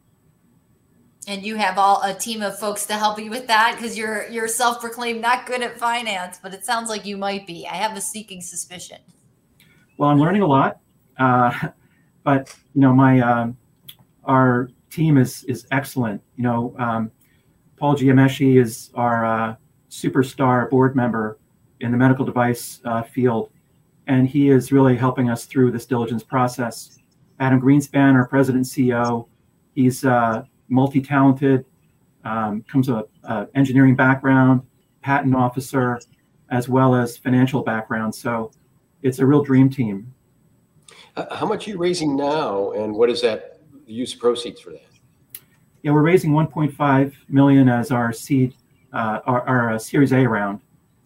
and 1.27 1.45
you 1.45 1.57
have 1.57 1.77
all 1.77 2.01
a 2.03 2.13
team 2.13 2.41
of 2.41 2.57
folks 2.57 2.85
to 2.85 2.93
help 2.93 3.19
you 3.19 3.29
with 3.29 3.47
that 3.47 3.75
because 3.75 3.97
you're 3.97 4.27
you're 4.29 4.47
self-proclaimed 4.47 5.21
not 5.21 5.45
good 5.45 5.61
at 5.61 5.77
finance 5.77 6.39
but 6.41 6.53
it 6.53 6.65
sounds 6.65 6.89
like 6.89 7.05
you 7.05 7.17
might 7.17 7.45
be. 7.45 7.67
I 7.67 7.75
have 7.75 7.95
a 7.95 8.01
seeking 8.01 8.41
suspicion. 8.41 8.99
Well 9.97 10.09
i'm 10.09 10.19
learning 10.19 10.41
a 10.41 10.47
lot 10.47 10.79
uh, 11.19 11.51
but 12.23 12.55
you 12.73 12.81
know 12.81 12.93
my 12.93 13.19
um, 13.19 13.57
our 14.23 14.69
team 14.89 15.17
is 15.17 15.43
is 15.43 15.67
excellent. 15.71 16.21
You 16.37 16.43
know 16.43 16.75
um, 16.79 17.11
paul 17.75 17.95
giameshi 17.95 18.59
is 18.59 18.89
our 18.95 19.25
uh, 19.25 19.55
superstar 19.91 20.69
board 20.69 20.95
member 20.95 21.37
in 21.81 21.91
the 21.91 21.97
medical 21.97 22.25
device 22.25 22.79
uh, 22.85 23.03
field 23.03 23.51
and 24.07 24.27
he 24.27 24.49
is 24.49 24.71
really 24.71 24.95
helping 24.95 25.29
us 25.29 25.45
through 25.45 25.71
this 25.71 25.85
diligence 25.85 26.23
process. 26.23 26.97
Adam 27.39 27.61
greenspan 27.61 28.13
our 28.15 28.27
president 28.27 28.65
ceo 28.65 29.27
he's 29.75 30.03
uh, 30.03 30.43
multi-talented, 30.69 31.65
um, 32.23 32.63
comes 32.63 32.89
a, 32.89 33.06
a, 33.23 33.47
engineering 33.56 33.95
background, 33.95 34.62
patent 35.01 35.36
officer, 35.36 35.99
as 36.49 36.67
well 36.69 36.95
as 36.95 37.17
financial 37.17 37.62
background. 37.62 38.13
So 38.13 38.51
it's 39.01 39.19
a 39.19 39.25
real 39.25 39.43
dream 39.43 39.69
team. 39.69 40.13
how 41.32 41.45
much 41.45 41.67
are 41.67 41.71
you 41.71 41.77
raising 41.77 42.15
now, 42.15 42.71
and 42.71 42.93
what 42.93 43.10
is 43.10 43.21
that 43.21 43.62
the 43.86 43.93
use 43.93 44.13
of 44.13 44.19
proceeds 44.19 44.60
for 44.60 44.71
that? 44.71 44.82
Yeah, 45.84 45.91
we're 45.91 46.01
raising 46.01 46.32
1.5 46.32 47.13
million 47.30 47.69
as 47.69 47.91
our 47.91 48.12
seed, 48.12 48.56
uh, 48.93 49.19
our, 49.25 49.41
our 49.47 49.73
uh, 49.73 49.80
Series 49.80 50.12
A 50.12 50.25
round 50.25 50.60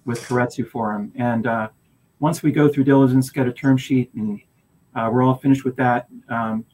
with 0.06 0.20
Keiretsu 0.22 0.68
Forum, 0.68 1.12
and 1.16 1.46
uh, 1.46 1.70
once 2.20 2.42
we 2.42 2.52
go 2.52 2.68
through 2.68 2.86
diligence, 2.86 3.30
get 3.30 3.48
a 3.48 3.54
term 3.54 3.78
sheet, 3.78 4.14
and 4.16 4.40
uh, 4.96 5.10
we're 5.12 5.24
all 5.24 5.36
finished 5.36 5.66
with 5.66 5.76
that, 5.76 6.08
um, 6.30 6.66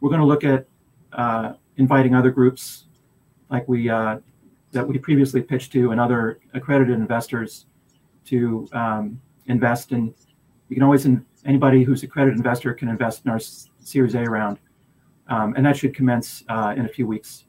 we're 0.00 0.10
going 0.10 0.20
to 0.20 0.26
look 0.26 0.44
at 0.44 0.66
uh, 1.12 1.54
inviting 1.76 2.14
other 2.14 2.30
groups 2.30 2.84
like 3.50 3.66
we 3.68 3.88
uh, 3.88 4.18
that 4.72 4.86
we 4.86 4.98
previously 4.98 5.42
pitched 5.42 5.72
to 5.72 5.92
and 5.92 6.00
other 6.00 6.40
accredited 6.54 6.94
investors 6.94 7.66
to 8.26 8.68
um, 8.72 9.20
invest 9.46 9.92
in. 9.92 10.14
You 10.68 10.74
can 10.74 10.82
always 10.82 11.06
in, 11.06 11.24
anybody 11.44 11.84
who's 11.84 12.02
accredited 12.02 12.36
investor 12.36 12.74
can 12.74 12.88
invest 12.88 13.24
in 13.24 13.30
our 13.30 13.38
Series 13.38 14.14
A 14.14 14.24
round, 14.24 14.58
um, 15.28 15.54
and 15.56 15.64
that 15.64 15.76
should 15.76 15.94
commence 15.94 16.42
uh, 16.48 16.74
in 16.76 16.86
a 16.86 16.88
few 16.88 17.06
weeks. 17.06 17.44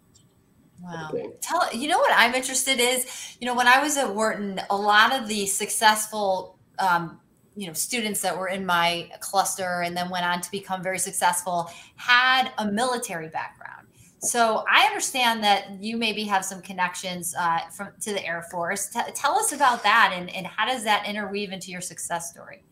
Wow. 0.81 1.09
Tell 1.41 1.73
you 1.73 1.87
know 1.87 1.97
what 1.97 2.11
I'm 2.15 2.35
interested 2.35 2.79
is 2.79 3.35
you 3.39 3.47
know 3.47 3.55
when 3.55 3.67
I 3.67 3.81
was 3.81 3.97
at 3.97 4.13
Wharton, 4.13 4.61
a 4.69 4.75
lot 4.75 5.19
of 5.19 5.27
the 5.27 5.47
successful 5.47 6.59
um, 6.77 7.19
you 7.55 7.65
know 7.65 7.73
students 7.73 8.21
that 8.21 8.37
were 8.37 8.47
in 8.47 8.65
my 8.65 9.09
cluster 9.19 9.81
and 9.81 9.97
then 9.97 10.09
went 10.09 10.25
on 10.25 10.39
to 10.41 10.51
become 10.51 10.83
very 10.83 10.99
successful 10.99 11.69
had 11.95 12.51
a 12.59 12.71
military 12.71 13.29
background 13.29 13.76
so 14.19 14.63
I 14.71 14.85
understand 14.85 15.43
that 15.43 15.81
you 15.81 15.97
maybe 15.97 16.23
have 16.23 16.43
some 16.43 16.61
connections 16.61 17.35
uh, 17.37 17.59
from 17.75 17.89
to 18.01 18.13
the 18.13 18.25
Air 18.25 18.45
Force. 18.51 18.89
T- 18.89 18.99
tell 19.13 19.37
us 19.37 19.51
about 19.51 19.83
that, 19.83 20.13
and, 20.15 20.29
and 20.35 20.47
how 20.47 20.65
does 20.65 20.83
that 20.83 21.07
interweave 21.07 21.51
into 21.51 21.71
your 21.71 21.81
success 21.81 22.31
story? 22.31 22.63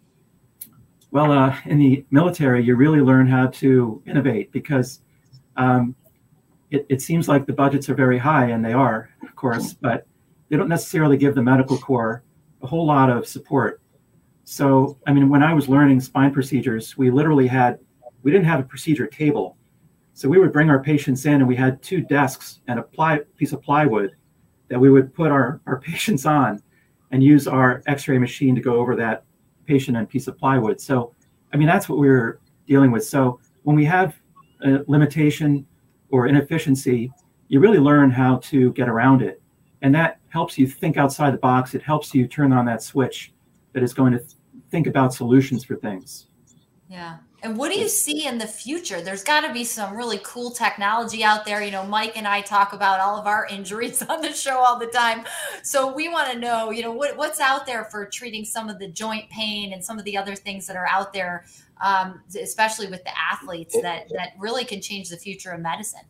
Well, 1.11 1.31
uh, 1.31 1.55
in 1.65 1.77
the 1.77 2.05
military, 2.11 2.63
you 2.63 2.75
really 2.75 2.99
learn 2.99 3.27
how 3.27 3.47
to 3.47 4.01
innovate 4.05 4.51
because 4.51 5.01
um, 5.55 5.95
it, 6.71 6.85
it 6.89 7.01
seems 7.01 7.27
like 7.27 7.45
the 7.45 7.53
budgets 7.53 7.89
are 7.89 7.95
very 7.95 8.17
high, 8.17 8.47
and 8.47 8.65
they 8.65 8.73
are, 8.73 9.09
of 9.23 9.35
course, 9.35 9.73
but 9.73 10.07
they 10.49 10.57
don't 10.57 10.69
necessarily 10.69 11.17
give 11.17 11.35
the 11.35 11.41
medical 11.41 11.77
corps 11.77 12.23
a 12.61 12.67
whole 12.67 12.85
lot 12.85 13.09
of 13.09 13.27
support. 13.27 13.81
So, 14.43 14.97
I 15.07 15.13
mean, 15.13 15.29
when 15.29 15.41
I 15.41 15.53
was 15.53 15.69
learning 15.69 16.01
spine 16.01 16.31
procedures, 16.31 16.97
we 16.97 17.09
literally 17.09 17.47
had, 17.47 17.79
we 18.23 18.31
didn't 18.31 18.45
have 18.45 18.59
a 18.59 18.63
procedure 18.63 19.07
table. 19.07 19.57
So 20.15 20.29
we 20.29 20.39
would 20.39 20.53
bring 20.53 20.69
our 20.69 20.81
patients 20.81 21.25
in 21.25 21.33
and 21.33 21.47
we 21.47 21.57
had 21.57 21.83
two 21.83 21.99
desks 21.99 22.61
and 22.69 22.79
a 22.79 22.83
ply, 22.83 23.19
piece 23.35 23.51
of 23.51 23.61
plywood 23.61 24.15
that 24.69 24.79
we 24.79 24.89
would 24.89 25.13
put 25.13 25.29
our, 25.29 25.59
our 25.67 25.79
patients 25.81 26.25
on 26.25 26.63
and 27.11 27.21
use 27.21 27.47
our 27.47 27.83
x-ray 27.85 28.17
machine 28.17 28.55
to 28.55 28.61
go 28.61 28.75
over 28.77 28.95
that 28.95 29.25
patient 29.65 29.97
and 29.97 30.07
piece 30.09 30.27
of 30.27 30.37
plywood. 30.37 30.79
So, 30.79 31.13
I 31.53 31.57
mean, 31.57 31.67
that's 31.67 31.89
what 31.89 31.99
we 31.99 32.07
were 32.07 32.39
dealing 32.65 32.91
with. 32.91 33.03
So 33.03 33.41
when 33.63 33.75
we 33.75 33.83
have 33.85 34.15
a 34.63 34.79
limitation 34.87 35.67
or 36.11 36.27
inefficiency, 36.27 37.11
you 37.49 37.59
really 37.59 37.79
learn 37.79 38.09
how 38.09 38.37
to 38.37 38.71
get 38.71 38.87
around 38.87 39.21
it. 39.21 39.41
And 39.81 39.93
that 39.95 40.19
helps 40.29 40.57
you 40.57 40.65
think 40.65 40.95
outside 40.95 41.33
the 41.33 41.39
box. 41.39 41.75
It 41.75 41.81
helps 41.81 42.15
you 42.15 42.25
turn 42.25 42.53
on 42.53 42.65
that 42.67 42.81
switch 42.81 43.33
that 43.73 43.83
is 43.83 43.93
going 43.93 44.13
to 44.13 44.19
th- 44.19 44.31
think 44.71 44.87
about 44.87 45.13
solutions 45.13 45.65
for 45.65 45.75
things. 45.75 46.27
Yeah. 46.89 47.17
And 47.45 47.55
what 47.55 47.71
do 47.71 47.77
you 47.77 47.87
see 47.87 48.25
in 48.25 48.39
the 48.39 48.47
future? 48.47 49.01
There's 49.01 49.23
got 49.23 49.41
to 49.41 49.53
be 49.53 49.63
some 49.63 49.95
really 49.95 50.19
cool 50.23 50.49
technology 50.49 51.23
out 51.23 51.45
there. 51.45 51.61
You 51.61 51.69
know, 51.69 51.85
Mike 51.85 52.17
and 52.17 52.27
I 52.27 52.41
talk 52.41 52.73
about 52.73 52.99
all 52.99 53.19
of 53.19 53.27
our 53.27 53.45
injuries 53.51 54.01
on 54.01 54.21
the 54.21 54.33
show 54.33 54.57
all 54.57 54.79
the 54.79 54.87
time. 54.87 55.25
So 55.61 55.93
we 55.93 56.09
want 56.09 56.31
to 56.31 56.39
know, 56.39 56.71
you 56.71 56.81
know, 56.81 56.91
what, 56.91 57.15
what's 57.15 57.39
out 57.39 57.67
there 57.67 57.85
for 57.85 58.07
treating 58.07 58.45
some 58.45 58.67
of 58.67 58.79
the 58.79 58.87
joint 58.87 59.29
pain 59.29 59.73
and 59.73 59.85
some 59.85 59.99
of 59.99 60.05
the 60.05 60.17
other 60.17 60.35
things 60.35 60.65
that 60.65 60.75
are 60.75 60.87
out 60.87 61.13
there, 61.13 61.45
um, 61.81 62.23
especially 62.41 62.87
with 62.87 63.03
the 63.03 63.15
athletes 63.15 63.79
that 63.79 64.09
that 64.15 64.33
really 64.39 64.65
can 64.65 64.81
change 64.81 65.09
the 65.09 65.17
future 65.17 65.51
of 65.51 65.61
medicine. 65.61 66.01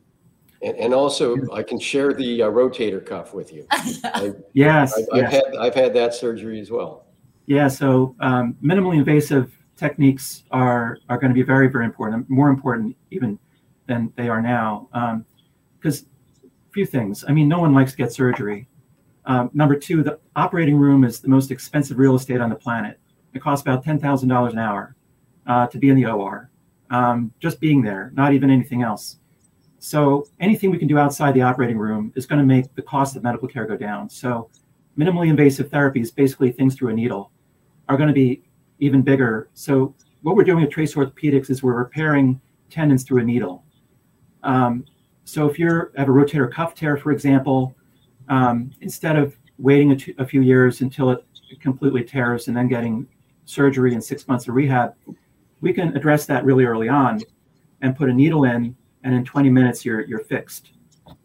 And, 0.61 0.77
and 0.77 0.93
also, 0.93 1.35
I 1.51 1.63
can 1.63 1.81
share 1.81 2.13
the 2.13 2.43
uh, 2.43 2.47
rotator 2.47 3.05
cuff 3.05 3.33
with 3.33 3.51
you. 3.51 3.67
I, 3.71 4.31
yes, 4.53 4.97
I've, 4.97 5.05
yes. 5.13 5.33
Had 5.33 5.55
I've 5.59 5.75
had 5.75 5.93
that 5.95 6.13
surgery 6.13 6.61
as 6.61 6.71
well. 6.71 7.07
Yeah. 7.45 7.67
So 7.67 8.15
um, 8.21 8.55
minimally 8.63 8.95
invasive 8.95 9.51
techniques 9.75 10.43
are 10.51 10.97
are 11.09 11.17
going 11.17 11.29
to 11.29 11.35
be 11.35 11.43
very 11.43 11.67
very 11.67 11.85
important, 11.85 12.29
more 12.29 12.49
important 12.49 12.95
even 13.11 13.39
than 13.87 14.11
they 14.15 14.29
are 14.29 14.41
now. 14.41 14.87
Because 15.77 16.01
um, 16.01 16.07
a 16.43 16.71
few 16.71 16.85
things. 16.85 17.23
I 17.27 17.31
mean, 17.31 17.47
no 17.47 17.59
one 17.59 17.73
likes 17.73 17.91
to 17.91 17.97
get 17.97 18.11
surgery. 18.11 18.67
Um, 19.25 19.49
number 19.53 19.75
two, 19.75 20.03
the 20.03 20.19
operating 20.35 20.77
room 20.77 21.03
is 21.03 21.19
the 21.19 21.29
most 21.29 21.51
expensive 21.51 21.97
real 21.97 22.15
estate 22.15 22.41
on 22.41 22.49
the 22.49 22.55
planet. 22.55 22.99
It 23.33 23.41
costs 23.41 23.61
about 23.61 23.83
ten 23.83 23.99
thousand 23.99 24.29
dollars 24.29 24.53
an 24.53 24.59
hour 24.59 24.95
uh, 25.47 25.67
to 25.67 25.77
be 25.77 25.89
in 25.89 25.95
the 25.95 26.05
OR. 26.05 26.49
Um, 26.91 27.33
just 27.39 27.59
being 27.59 27.81
there, 27.81 28.11
not 28.13 28.33
even 28.33 28.49
anything 28.49 28.83
else. 28.83 29.17
So 29.79 30.27
anything 30.39 30.71
we 30.71 30.77
can 30.77 30.87
do 30.87 30.97
outside 30.97 31.33
the 31.33 31.41
operating 31.41 31.77
room 31.77 32.11
is 32.15 32.25
going 32.25 32.39
to 32.39 32.45
make 32.45 32.73
the 32.75 32.81
cost 32.81 33.15
of 33.15 33.23
medical 33.23 33.47
care 33.47 33.65
go 33.65 33.75
down. 33.75 34.09
So 34.09 34.49
minimally 34.97 35.29
invasive 35.29 35.69
therapies, 35.69 36.13
basically 36.13 36.51
things 36.51 36.75
through 36.75 36.89
a 36.89 36.93
needle, 36.93 37.31
are 37.87 37.97
going 37.97 38.07
to 38.07 38.13
be 38.13 38.41
even 38.79 39.01
bigger. 39.01 39.49
So 39.53 39.95
what 40.21 40.35
we're 40.35 40.43
doing 40.43 40.63
at 40.63 40.71
Trace 40.71 40.95
Orthopedics 40.95 41.49
is 41.49 41.63
we're 41.63 41.77
repairing 41.77 42.39
tendons 42.69 43.03
through 43.03 43.21
a 43.21 43.23
needle. 43.23 43.63
Um, 44.43 44.85
so 45.23 45.49
if 45.49 45.57
you 45.57 45.67
have 45.97 46.07
a 46.07 46.11
rotator 46.11 46.51
cuff 46.51 46.75
tear, 46.75 46.97
for 46.97 47.11
example, 47.11 47.75
um, 48.29 48.71
instead 48.81 49.15
of 49.15 49.35
waiting 49.57 49.99
a, 50.17 50.25
few 50.25 50.41
years 50.41 50.81
until 50.81 51.09
it 51.09 51.25
completely 51.59 52.03
tears 52.03 52.47
and 52.47 52.55
then 52.55 52.67
getting 52.67 53.07
surgery 53.45 53.93
and 53.93 54.03
six 54.03 54.27
months 54.27 54.47
of 54.47 54.55
rehab, 54.55 54.93
we 55.61 55.73
can 55.73 55.95
address 55.95 56.25
that 56.25 56.43
really 56.43 56.65
early 56.65 56.89
on 56.89 57.21
and 57.81 57.95
put 57.95 58.09
a 58.09 58.13
needle 58.13 58.43
in, 58.43 58.75
and 59.03 59.13
in 59.13 59.23
20 59.23 59.49
minutes 59.49 59.85
you're 59.85 60.01
you're 60.01 60.23
fixed. 60.23 60.71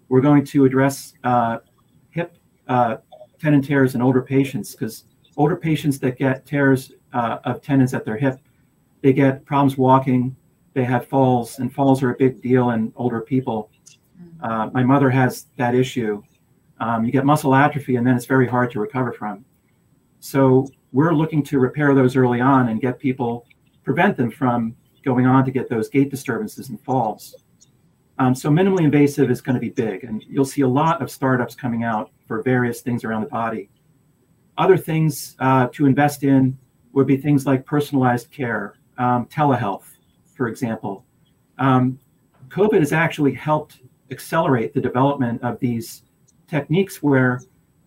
We're 0.09 0.21
going 0.21 0.45
to 0.47 0.65
address 0.65 1.15
uh, 1.25 1.59
hip 2.11 2.37
uh, 2.69 2.99
tendon 3.41 3.63
tears 3.63 3.95
in 3.95 4.03
older 4.03 4.23
patients 4.23 4.73
because 4.73 5.05
older 5.37 5.57
patients 5.57 5.99
that 6.01 6.19
get 6.19 6.47
tears 6.47 6.93
uh, 7.13 7.39
of 7.45 7.63
tendons 7.63 7.95
at 7.95 8.05
their 8.05 8.17
hip, 8.17 8.39
they 9.03 9.13
get 9.13 9.45
problems 9.45 9.77
walking, 9.77 10.37
they 10.75 10.85
have 10.85 11.07
falls, 11.07 11.59
and 11.59 11.73
falls 11.73 12.03
are 12.03 12.13
a 12.13 12.17
big 12.17 12.41
deal 12.43 12.71
in 12.71 12.93
older 12.97 13.21
people. 13.21 13.71
Uh, 14.43 14.71
my 14.73 14.83
mother 14.83 15.11
has 15.11 15.47
that 15.57 15.75
issue. 15.75 16.23
Um, 16.79 17.05
you 17.05 17.13
get 17.13 17.25
muscle 17.25 17.55
atrophy, 17.55 17.97
and 17.97 18.07
then 18.07 18.17
it's 18.17 18.27
very 18.27 18.49
hard 18.49 18.71
to 18.73 18.81
recover 18.81 19.13
from. 19.13 19.45
So 20.21 20.69
we're 20.93 21.13
looking 21.15 21.43
to 21.45 21.59
repair 21.59 21.95
those 21.95 22.17
early 22.17 22.41
on 22.41 22.69
and 22.69 22.81
get 22.81 22.99
people, 22.99 23.47
prevent 23.85 24.17
them 24.17 24.31
from 24.31 24.77
going 25.05 25.27
on 25.27 25.45
to 25.45 25.51
get 25.51 25.69
those 25.69 25.89
gait 25.89 26.11
disturbances 26.11 26.69
and 26.69 26.81
falls. 26.83 27.35
Um, 28.19 28.35
so 28.35 28.51
minimally 28.51 28.83
invasive 28.83 29.31
is 29.31 29.41
going 29.41 29.55
to 29.55 29.61
be 29.61 29.71
big, 29.71 30.05
and 30.05 30.23
you'll 30.29 30.45
see 30.45 30.61
a 30.61 30.69
lot 30.69 31.01
of 31.01 31.11
startups 31.11 31.55
coming 31.55 31.85
out 31.85 32.11
for 32.27 32.43
various 32.43 32.83
things 32.83 33.03
around 33.03 33.23
the 33.23 33.29
body. 33.29 33.71
Other 34.59 34.77
things 34.77 35.37
uh, 35.39 35.69
to 35.73 35.87
invest 35.87 36.23
in 36.23 36.59
would 36.93 37.07
be 37.07 37.17
things 37.17 37.47
like 37.47 37.65
personalized 37.65 38.31
care, 38.31 38.75
um, 38.99 39.27
telehealth, 39.27 39.85
for 40.35 40.49
example. 40.49 41.05
Um, 41.59 41.99
COVID 42.49 42.79
has 42.81 42.93
actually 42.93 43.33
helped 43.33 43.81
accelerate 44.11 44.75
the 44.75 44.81
development 44.81 45.43
of 45.43 45.59
these 45.61 46.03
techniques 46.49 47.03
where 47.03 47.41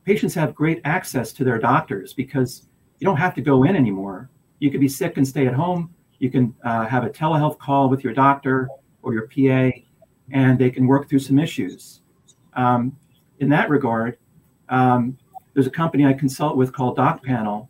patients 0.06 0.34
have 0.34 0.56
great 0.56 0.80
access 0.86 1.34
to 1.34 1.44
their 1.44 1.60
doctors 1.60 2.13
because 2.13 2.68
you 3.00 3.06
don't 3.06 3.18
have 3.18 3.36
to 3.36 3.42
go 3.42 3.63
in 3.63 3.76
anymore. 3.76 4.30
You 4.60 4.72
could 4.72 4.80
be 4.80 4.88
sick 4.88 5.18
and 5.18 5.28
stay 5.28 5.48
at 5.48 5.54
home. 5.54 5.94
You 6.20 6.30
can 6.32 6.56
uh, 6.63 6.86
have 6.86 7.04
a 7.04 7.10
telehealth 7.10 7.58
call 7.58 7.89
with 7.89 8.04
your 8.04 8.13
doctor 8.13 8.70
or 9.02 9.13
your 9.13 9.28
PA, 9.28 9.78
and 10.32 10.58
they 10.58 10.70
can 10.70 10.88
work 10.88 11.10
through 11.10 11.20
some 11.20 11.38
issues. 11.38 12.02
Um, 12.54 12.96
in 13.39 13.50
that 13.50 13.70
regard, 13.70 14.18
um, 14.70 15.18
there's 15.54 15.68
a 15.68 15.72
company 15.72 16.06
I 16.06 16.13
consult 16.13 16.56
with 16.56 16.72
called 16.72 16.98
DocPanel, 16.98 17.68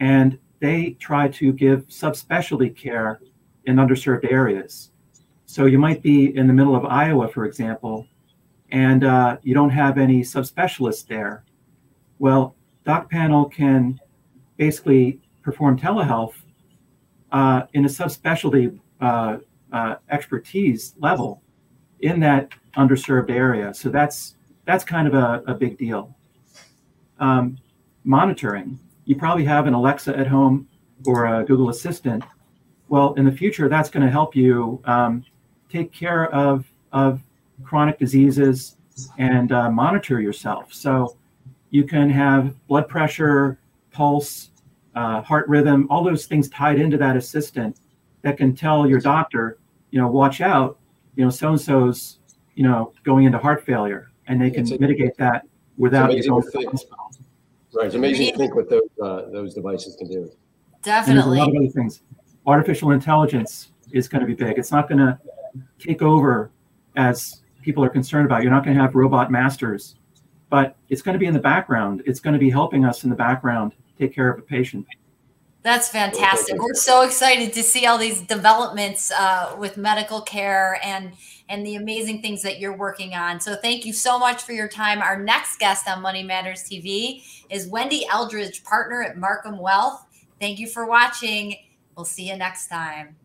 and 0.00 0.38
they 0.60 0.96
try 0.98 1.28
to 1.28 1.52
give 1.52 1.86
subspecialty 1.88 2.74
care 2.76 3.20
in 3.66 3.76
underserved 3.76 4.30
areas. 4.30 4.90
So 5.46 5.66
you 5.66 5.78
might 5.78 6.02
be 6.02 6.36
in 6.36 6.46
the 6.46 6.52
middle 6.52 6.74
of 6.74 6.84
Iowa, 6.84 7.28
for 7.28 7.44
example, 7.44 8.06
and 8.70 9.04
uh, 9.04 9.36
you 9.42 9.54
don't 9.54 9.70
have 9.70 9.98
any 9.98 10.20
subspecialists 10.20 11.06
there. 11.06 11.44
Well, 12.18 12.54
DocPanel 12.86 13.52
can 13.52 13.98
basically 14.56 15.20
perform 15.42 15.78
telehealth 15.78 16.34
uh, 17.32 17.62
in 17.72 17.84
a 17.84 17.88
subspecialty 17.88 18.78
uh, 19.00 19.38
uh, 19.72 19.94
expertise 20.10 20.94
level 20.98 21.42
in 22.00 22.20
that 22.20 22.50
underserved 22.76 23.30
area. 23.30 23.74
So 23.74 23.88
that's 23.88 24.36
that's 24.66 24.84
kind 24.84 25.08
of 25.08 25.14
a, 25.14 25.42
a 25.46 25.54
big 25.54 25.78
deal. 25.78 26.14
Um, 27.18 27.58
monitoring 28.04 28.78
you 29.10 29.16
probably 29.16 29.44
have 29.44 29.66
an 29.66 29.74
Alexa 29.74 30.16
at 30.16 30.28
home 30.28 30.68
or 31.04 31.26
a 31.26 31.44
Google 31.44 31.68
Assistant. 31.68 32.22
Well, 32.88 33.14
in 33.14 33.24
the 33.24 33.32
future, 33.32 33.68
that's 33.68 33.90
going 33.90 34.06
to 34.06 34.12
help 34.12 34.36
you 34.36 34.80
um, 34.84 35.24
take 35.68 35.92
care 35.92 36.32
of, 36.32 36.64
of 36.92 37.20
chronic 37.64 37.98
diseases 37.98 38.76
and 39.18 39.50
uh, 39.50 39.68
monitor 39.68 40.20
yourself. 40.20 40.72
So 40.72 41.16
you 41.70 41.82
can 41.82 42.08
have 42.08 42.54
blood 42.68 42.86
pressure, 42.86 43.58
pulse, 43.90 44.50
uh, 44.94 45.22
heart 45.22 45.48
rhythm, 45.48 45.88
all 45.90 46.04
those 46.04 46.26
things 46.26 46.48
tied 46.48 46.78
into 46.78 46.96
that 46.98 47.16
assistant 47.16 47.78
that 48.22 48.36
can 48.36 48.54
tell 48.54 48.88
your 48.88 49.00
doctor, 49.00 49.58
you 49.90 50.00
know, 50.00 50.06
watch 50.06 50.40
out, 50.40 50.78
you 51.16 51.24
know, 51.24 51.30
so 51.30 51.48
and 51.48 51.60
so's, 51.60 52.20
you 52.54 52.62
know, 52.62 52.92
going 53.02 53.24
into 53.24 53.38
heart 53.38 53.66
failure, 53.66 54.12
and 54.28 54.40
they 54.40 54.52
can 54.52 54.68
mitigate 54.78 55.16
that 55.16 55.48
without 55.78 56.12
you 56.12 56.22
going 56.28 56.42
to 56.42 56.50
the 56.52 56.70
hospital. 56.70 57.09
Right. 57.74 57.86
It's 57.86 57.94
amazing 57.94 58.32
to 58.32 58.38
think 58.38 58.54
what 58.54 58.68
those 58.68 58.88
uh, 59.02 59.26
those 59.30 59.54
devices 59.54 59.96
can 59.96 60.08
do. 60.08 60.30
Definitely. 60.82 61.38
a 61.38 61.40
lot 61.40 61.50
of 61.50 61.56
other 61.56 61.68
things. 61.68 62.02
Artificial 62.46 62.90
intelligence 62.92 63.72
is 63.92 64.08
going 64.08 64.20
to 64.20 64.26
be 64.26 64.34
big. 64.34 64.58
It's 64.58 64.72
not 64.72 64.88
going 64.88 64.98
to 64.98 65.18
take 65.78 66.02
over 66.02 66.50
as 66.96 67.42
people 67.62 67.84
are 67.84 67.88
concerned 67.88 68.26
about. 68.26 68.42
You're 68.42 68.50
not 68.50 68.64
going 68.64 68.76
to 68.76 68.82
have 68.82 68.94
robot 68.94 69.30
masters, 69.30 69.96
but 70.48 70.76
it's 70.88 71.02
going 71.02 71.12
to 71.14 71.18
be 71.18 71.26
in 71.26 71.34
the 71.34 71.40
background. 71.40 72.02
It's 72.06 72.20
going 72.20 72.32
to 72.34 72.40
be 72.40 72.50
helping 72.50 72.84
us 72.84 73.04
in 73.04 73.10
the 73.10 73.16
background 73.16 73.74
take 73.98 74.14
care 74.14 74.30
of 74.30 74.38
a 74.38 74.42
patient. 74.42 74.86
That's 75.62 75.88
fantastic. 75.88 76.58
We're 76.58 76.72
so 76.72 77.02
excited 77.02 77.52
to 77.52 77.62
see 77.62 77.84
all 77.84 77.98
these 77.98 78.22
developments 78.22 79.10
uh, 79.12 79.56
with 79.58 79.76
medical 79.76 80.22
care 80.22 80.80
and 80.82 81.12
and 81.50 81.66
the 81.66 81.74
amazing 81.74 82.22
things 82.22 82.42
that 82.42 82.60
you're 82.60 82.76
working 82.76 83.14
on. 83.14 83.40
So 83.40 83.56
thank 83.56 83.84
you 83.84 83.92
so 83.92 84.18
much 84.18 84.42
for 84.42 84.52
your 84.52 84.68
time. 84.68 85.02
Our 85.02 85.20
next 85.20 85.58
guest 85.58 85.88
on 85.88 86.00
Money 86.00 86.22
Matters 86.22 86.62
TV 86.62 87.24
is 87.50 87.68
Wendy 87.68 88.06
Eldridge, 88.10 88.64
partner 88.64 89.02
at 89.02 89.18
Markham 89.18 89.58
Wealth. 89.58 90.06
Thank 90.40 90.58
you 90.58 90.68
for 90.68 90.86
watching. 90.86 91.56
We'll 91.96 92.04
see 92.04 92.28
you 92.28 92.36
next 92.36 92.68
time. 92.68 93.16